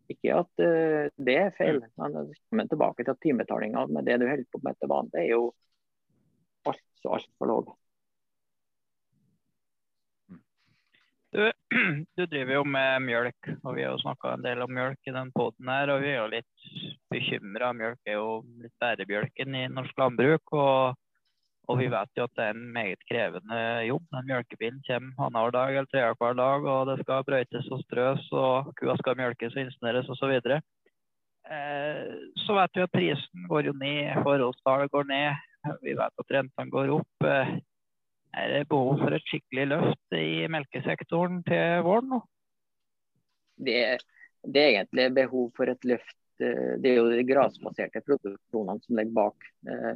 [0.10, 1.92] Ikke at det er feil, mm.
[2.02, 2.16] men
[2.50, 5.44] kommer tilbake til at timebetalinga med det du holder på med til vanlig, er jo
[6.66, 7.70] altfor alt lav.
[11.32, 11.52] Du,
[12.18, 15.14] du, driver jo med mjølk, og vi har jo snakka en del om mjølk i
[15.14, 15.92] den poden her.
[15.94, 16.72] Og vi er jo litt
[17.14, 17.70] bekymra.
[17.78, 20.58] Mjølk er jo litt bærebjølken i norsk landbruk.
[20.58, 20.98] og
[21.70, 24.06] og vi vet jo at det er en meget krevende jobb.
[24.16, 28.72] Den mjølkebilen kommer annenhver dag eller tredje dag, og det skal brøytes og strøs, og
[28.80, 30.34] kua skal mjølkes og installeres osv.
[30.42, 30.58] Så,
[31.54, 35.46] eh, så vet vi at prisen går jo ned, forholdstallet går ned.
[35.86, 37.28] Vi vet at rentene går opp.
[37.30, 37.54] Eh,
[38.38, 42.20] Er det behov for et skikkelig løft i melkesektoren til våren nå?
[43.60, 43.80] Det,
[44.46, 46.20] det er egentlig behov for et løft.
[46.40, 49.50] Eh, det er jo de grasbaserte produksjonene som ligger bak.
[49.74, 49.96] Eh,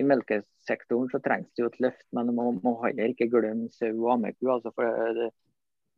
[0.00, 3.92] I melkesektoren så trengs det jo et løft, men man må heller ikke glemme sau
[3.92, 4.48] og ammeku.
[4.54, 5.28] Altså for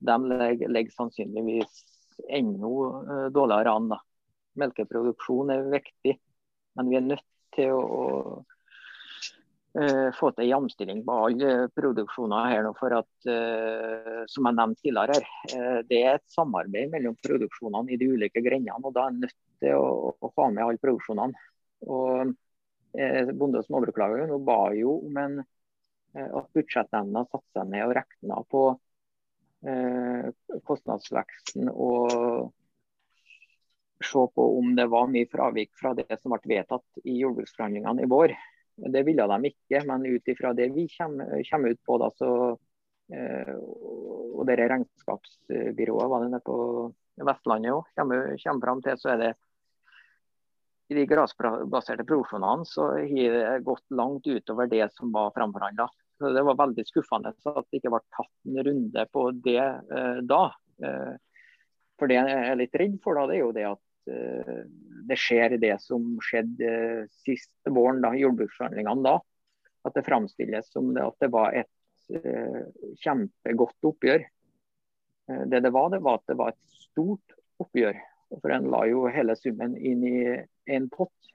[0.00, 1.84] de legger, sannsynligvis
[2.28, 3.90] enda eh, dårligere an.
[3.94, 4.00] Da.
[4.60, 6.16] Melkeproduksjon er viktig,
[6.76, 8.42] men vi er nødt til å
[9.78, 12.72] uh, få til jamstilling på alle produksjoner her nå.
[12.78, 18.00] For at, uh, som jeg nevnte tidligere her, det er et samarbeid mellom produksjonene i
[18.00, 18.80] de ulike grendene.
[18.82, 21.48] og Da er en nødt til å, å få med alle produksjonene.
[21.88, 22.36] Og
[22.90, 25.36] Bonde- og nå ba jo om en,
[26.18, 28.62] at budsjettnemnda satte seg ned og regna på
[30.66, 32.50] kostnadsveksten og
[34.04, 38.10] se på om det var mye fravik fra det som ble vedtatt i jordbruksforhandlingene i
[38.10, 38.34] vår.
[38.80, 42.30] Det ville de ikke, men ut ifra det vi kommer, kommer ut på, da, så,
[43.12, 46.58] eh, og det regnskapsbyrået var det nede på
[47.20, 49.32] Vestlandet òg, kommer, kommer fram til, så er det
[50.90, 55.86] i de grasbaserte produksjonene så har det gått langt utover det som var framforhandla.
[56.20, 60.42] Det var veldig skuffende at det ikke ble tatt en runde på det eh, da.
[60.82, 61.12] Eh,
[62.00, 63.82] for det jeg er litt redd for, da, det er jo det at
[65.10, 69.16] det skjer det som skjedde eh, sist våren, da, jordbruksforhandlingene da.
[69.86, 71.70] At det framstilles som det, at det var et
[72.12, 72.66] uh,
[73.00, 74.26] kjempegodt oppgjør.
[75.48, 77.32] Det det var, det var at det var et stort
[77.64, 77.96] oppgjør.
[78.42, 80.18] For en la jo hele summen inn i
[80.76, 81.32] en pott.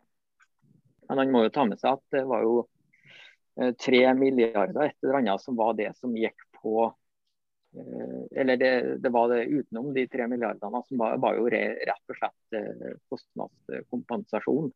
[1.10, 2.60] Men han må jo ta med seg at det var jo
[3.82, 7.05] tre milliarder et eller annet som var det som gikk på Eh,
[8.36, 8.72] eller det,
[9.04, 12.98] det, var det utenom de tre milliardene som var, var jo rett og slett eh,
[13.12, 14.72] kostnadskompensasjon.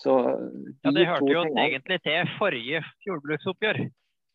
[0.00, 1.66] Så de ja, Det hørte jo tingene...
[1.68, 3.82] egentlig til forrige jordbruksoppgjør.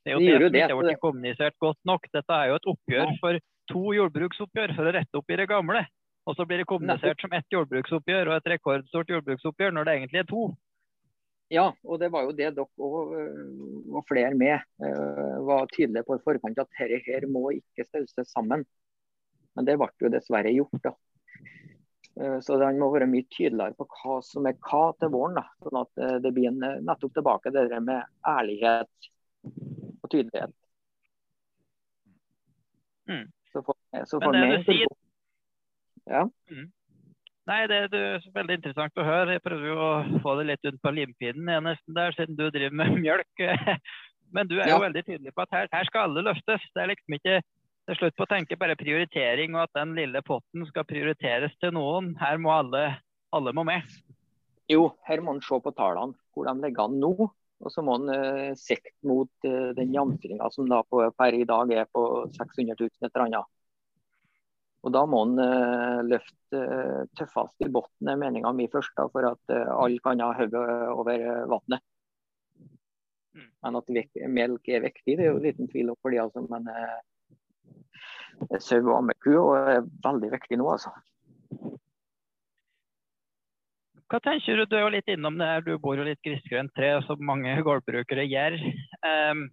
[0.06, 2.08] Det er jo det, det som ikke ble kommunisert godt nok.
[2.16, 5.84] Dette er jo et oppgjør for to jordbruksoppgjør for å rette opp i det gamle.
[6.30, 10.24] Og så blir det kommunisert som ett jordbruksoppgjør og et rekordstort jordbruksoppgjør når det egentlig
[10.24, 10.48] er to.
[11.50, 13.14] Ja, og det var jo det dere og,
[13.90, 18.30] og flere med uh, var tydelige på i forkant, at dette her må ikke stauses
[18.30, 18.66] sammen.
[19.58, 20.84] Men det ble jo dessverre gjort.
[20.84, 20.94] da.
[22.20, 25.42] Uh, så han må være mye tydeligere på hva som er hva til våren.
[25.42, 29.12] da, Sånn at det blir en, nettopp tilbake det der med ærlighet
[29.50, 30.54] og tydelighet.
[33.10, 33.26] Mm.
[33.50, 35.00] Så får, så får Men det du sier...
[36.10, 36.28] Ja.
[36.54, 36.70] Mm.
[37.50, 39.36] Nei, det er veldig interessant å høre.
[39.38, 42.76] Jeg prøver jo å få det litt rundt på limpinnen nesten der, siden du driver
[42.78, 43.46] med mjølk.
[44.36, 44.84] Men du er jo ja.
[44.84, 46.68] veldig tydelig på at her, her, skal alle løftes.
[46.76, 47.40] Det er liksom ikke
[47.90, 51.74] er slutt på å tenke bare prioritering og at den lille potten skal prioriteres til
[51.74, 52.14] noen.
[52.22, 52.84] Her må alle,
[53.34, 53.88] alle må med.
[54.70, 57.14] Jo, her må en se på tallene, hvor de ligger an nå.
[57.60, 61.48] Og så må en uh, sikte mot uh, den jamstillinga som da på, per i
[61.50, 62.04] dag er på
[62.38, 63.56] 600 000 et eller annet.
[64.80, 69.10] Og Da må en uh, løfte uh, tøffest i bunnen, er meninga mi først, da,
[69.12, 70.64] for at uh, alle kan ha hodet
[70.94, 71.84] over vannet.
[73.36, 73.50] Mm.
[73.66, 73.94] Men at
[74.40, 76.46] melk er viktig, det er jo liten tvil om fordi altså.
[76.48, 76.64] Men
[78.64, 80.96] sau og ammeku er veldig viktig nå, altså.
[84.10, 84.64] Hva tenker du?
[84.66, 87.52] Du er jo litt innom det her, du bor jo litt grisgrendt tre, som mange
[87.66, 88.56] gårdbrukere gjør.
[89.06, 89.44] Um,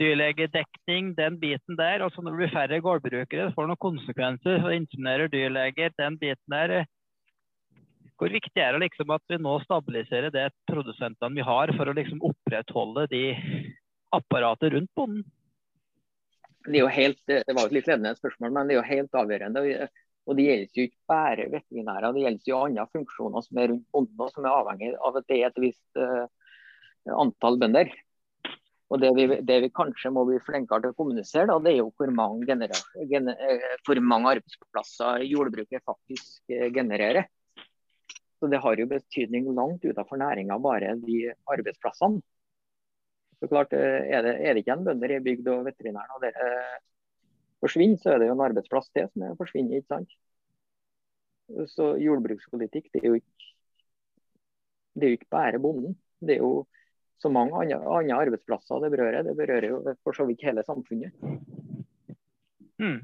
[0.00, 2.02] dyrlegedekning, den biten der.
[2.04, 4.60] Altså når det blir færre gårdbrukere, det noen konsekvenser.
[4.62, 6.84] Så inseminerer dyrleger, den biten der.
[8.18, 11.96] Hvor viktig er det liksom at vi nå stabiliserer det produsentene vi har, for å
[11.96, 13.24] liksom opprettholde de
[14.14, 15.24] apparatet rundt bonden?
[16.64, 19.18] Det, er jo helt, det var et litt ledende spørsmål, men det er jo helt
[19.20, 19.64] avgjørende.
[20.24, 23.84] Og Det gjelder jo ikke bare veterinærer, det gjelder jo andre funksjoner som er rundt
[23.92, 26.24] bonden, og som er avhengig av at det er et visst uh,
[27.12, 27.90] antall bønder.
[28.92, 31.78] Og det vi, det vi, kanskje må bli flinkere til å kommunisere, da, det er
[31.80, 37.30] jo hvor mange, eh, hvor mange arbeidsplasser jordbruket faktisk eh, genererer.
[38.38, 42.20] Så Det har jo betydning langt utenfor næringa, bare de arbeidsplassene.
[43.40, 46.20] Så klart, eh, Er det, er det ikke en bønder i bygd og veterinæren og
[46.26, 46.34] det
[47.64, 49.80] forsvinner, så er det jo en arbeidsplass til som er forsvinner.
[49.80, 50.12] ikke sant?
[51.72, 53.50] Så jordbrukspolitikk det er jo ikke,
[54.94, 55.96] det er jo ikke bare bonden.
[56.20, 56.66] Det er jo
[57.24, 59.24] så mange andre, andre arbeidsplasser det berører.
[59.24, 61.16] Det berører jo for så vidt hele samfunnet.
[62.78, 63.00] Mm.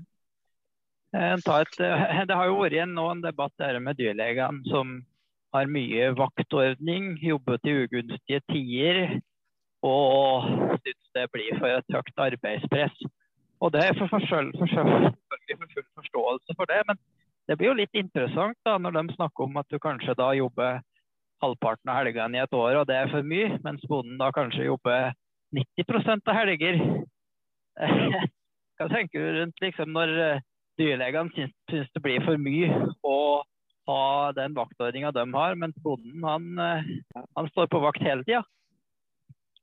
[1.10, 1.46] Et,
[1.82, 5.00] eh, det har jo vært en, en debatt der med dyrlegene som
[5.54, 9.18] har mye vaktordning, jobber til ugunstige tider
[9.82, 10.44] og
[10.84, 13.00] syns det blir for et høyt arbeidspress.
[13.60, 17.00] Og Det er for, for, for, for, full forståelse for det, men
[17.48, 20.80] det blir jo litt interessant da, når de snakker om at du kanskje da jobber
[21.41, 23.57] halvparten av helgene i et år, og det er for mye.
[23.64, 25.12] Mens bonden da kanskje jobber
[25.57, 26.80] 90% av helger.
[28.80, 30.45] Hva tenker du rundt liksom, når eh,
[30.80, 32.70] dyrlegene syns, syns det blir for mye
[33.05, 33.18] å
[33.91, 36.91] ha den vaktordninga de har, mens bonden han, eh,
[37.36, 38.45] han står på vakt hele tida?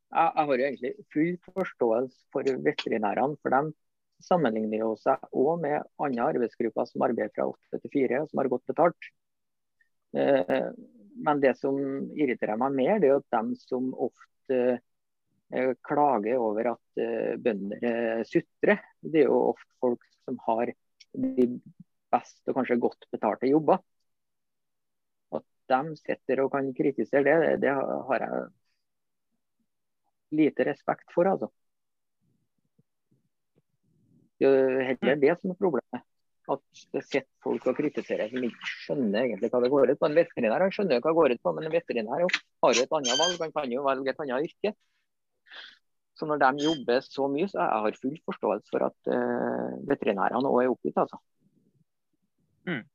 [0.08, 3.40] Jeg, jeg har jo egentlig full forståelse for veterinærene.
[3.44, 8.22] For de sammenligner jo seg òg med andre arbeidsgrupper som arbeider fra 8 til 4,
[8.30, 9.10] som har godt betalt.
[10.18, 10.70] Eh,
[11.26, 11.78] men det som
[12.18, 18.24] irriterer meg mer, det er at dem som ofte eh, klager over at eh, bønder
[18.28, 20.74] sutrer, det er jo ofte folk som har
[21.18, 21.48] de
[22.14, 23.82] best og kanskje godt betalte jobber.
[25.36, 28.44] At de sitter og kan kritisere det, det har jeg
[30.38, 31.50] lite respekt for, altså.
[34.38, 36.04] Det er heller det som er problemet
[36.54, 40.10] at det sitter folk og kritiserer som ikke skjønner egentlig hva det går ut på.
[40.10, 42.96] En veterinær han skjønner hva det går ut på, men en veterinær har jo et
[43.00, 43.42] annet valg.
[43.44, 44.74] Han kan jo velge et annet yrke.
[46.18, 50.50] Så når de jobber så mye, så jeg har full forståelse for at uh, veterinærene
[50.50, 50.98] òg er oppgitt.
[50.98, 51.20] altså.
[52.68, 52.86] Mm.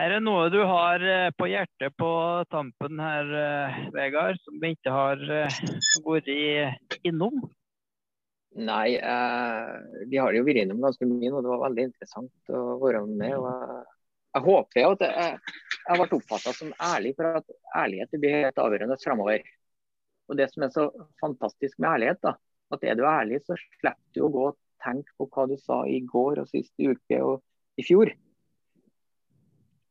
[0.00, 2.10] Er det noe du har eh, på hjertet på
[2.46, 5.24] tampen her, eh, Vegard, som vi ikke har
[6.06, 6.30] vært
[7.02, 7.40] innom?
[8.58, 9.74] Nei, eh,
[10.10, 13.36] vi har jo vært innom ganske mye, og det var veldig interessant å være med.
[13.38, 13.84] og Jeg,
[14.34, 15.36] jeg håper at jeg,
[15.86, 19.44] jeg ble oppfatta som ærlig, for at ærlighet blir helt avgjørende framover.
[20.30, 20.88] Og Det som er så
[21.22, 22.34] fantastisk med ærlighet, da,
[22.74, 25.84] at er du ærlig, så slipper du å gå og tenke på hva du sa
[25.86, 27.40] i går og sist uke og
[27.78, 28.10] i fjor.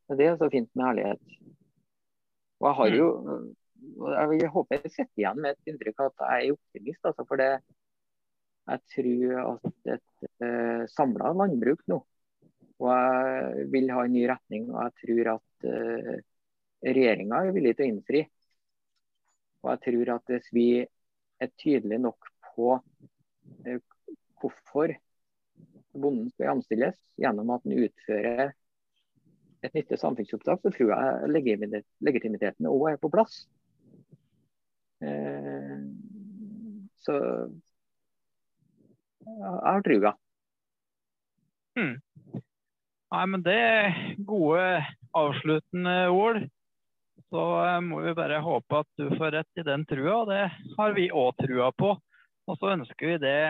[0.09, 1.39] Det er så fint med ærlighet.
[2.59, 3.09] Og jeg har jo
[3.79, 7.05] jeg håper jeg sitter igjen med et inntrykk av at jeg er optimist.
[7.07, 7.51] Altså, for det,
[8.69, 12.03] jeg tror at et uh, samla landbruk nå
[12.79, 14.69] og jeg vil ha en ny retning.
[14.71, 16.13] Og jeg tror at uh,
[16.85, 18.23] regjeringa er villig til å innfri.
[19.63, 23.79] Og jeg tror at hvis vi er tydelige nok på uh,
[24.39, 24.95] hvorfor
[25.99, 28.53] bonden skal jamstilles gjennom at den utfører
[29.59, 31.31] et nyttig samfunnsoppdrag, så tror jeg
[32.07, 33.41] legitimiteten òg er på plass.
[35.03, 35.81] Eh,
[37.03, 37.15] så
[39.25, 40.13] jeg har trua.
[41.77, 41.95] Hmm.
[43.09, 44.63] Nei, men Det er gode
[45.17, 46.43] avsluttende ord.
[47.29, 50.23] Så eh, må vi bare håpe at du får rett i den trua.
[50.29, 50.43] Det
[50.77, 51.93] har vi òg trua på.
[52.49, 53.41] Og så ønsker vi det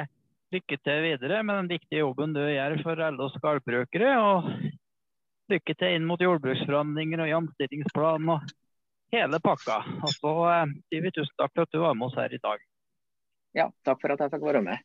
[0.53, 4.15] lykke til videre med den viktige jobben du gjør for LOs gårdbrukere.
[4.19, 4.49] Og
[5.49, 8.51] lykke til inn mot jordbruksforhandlinger og jamstillingsplan og
[9.15, 9.81] hele pakka.
[10.03, 12.43] Og så eh, sier vi tusen takk for at du var med oss her i
[12.43, 12.63] dag.
[13.57, 14.83] Ja, takk for at jeg fikk være med.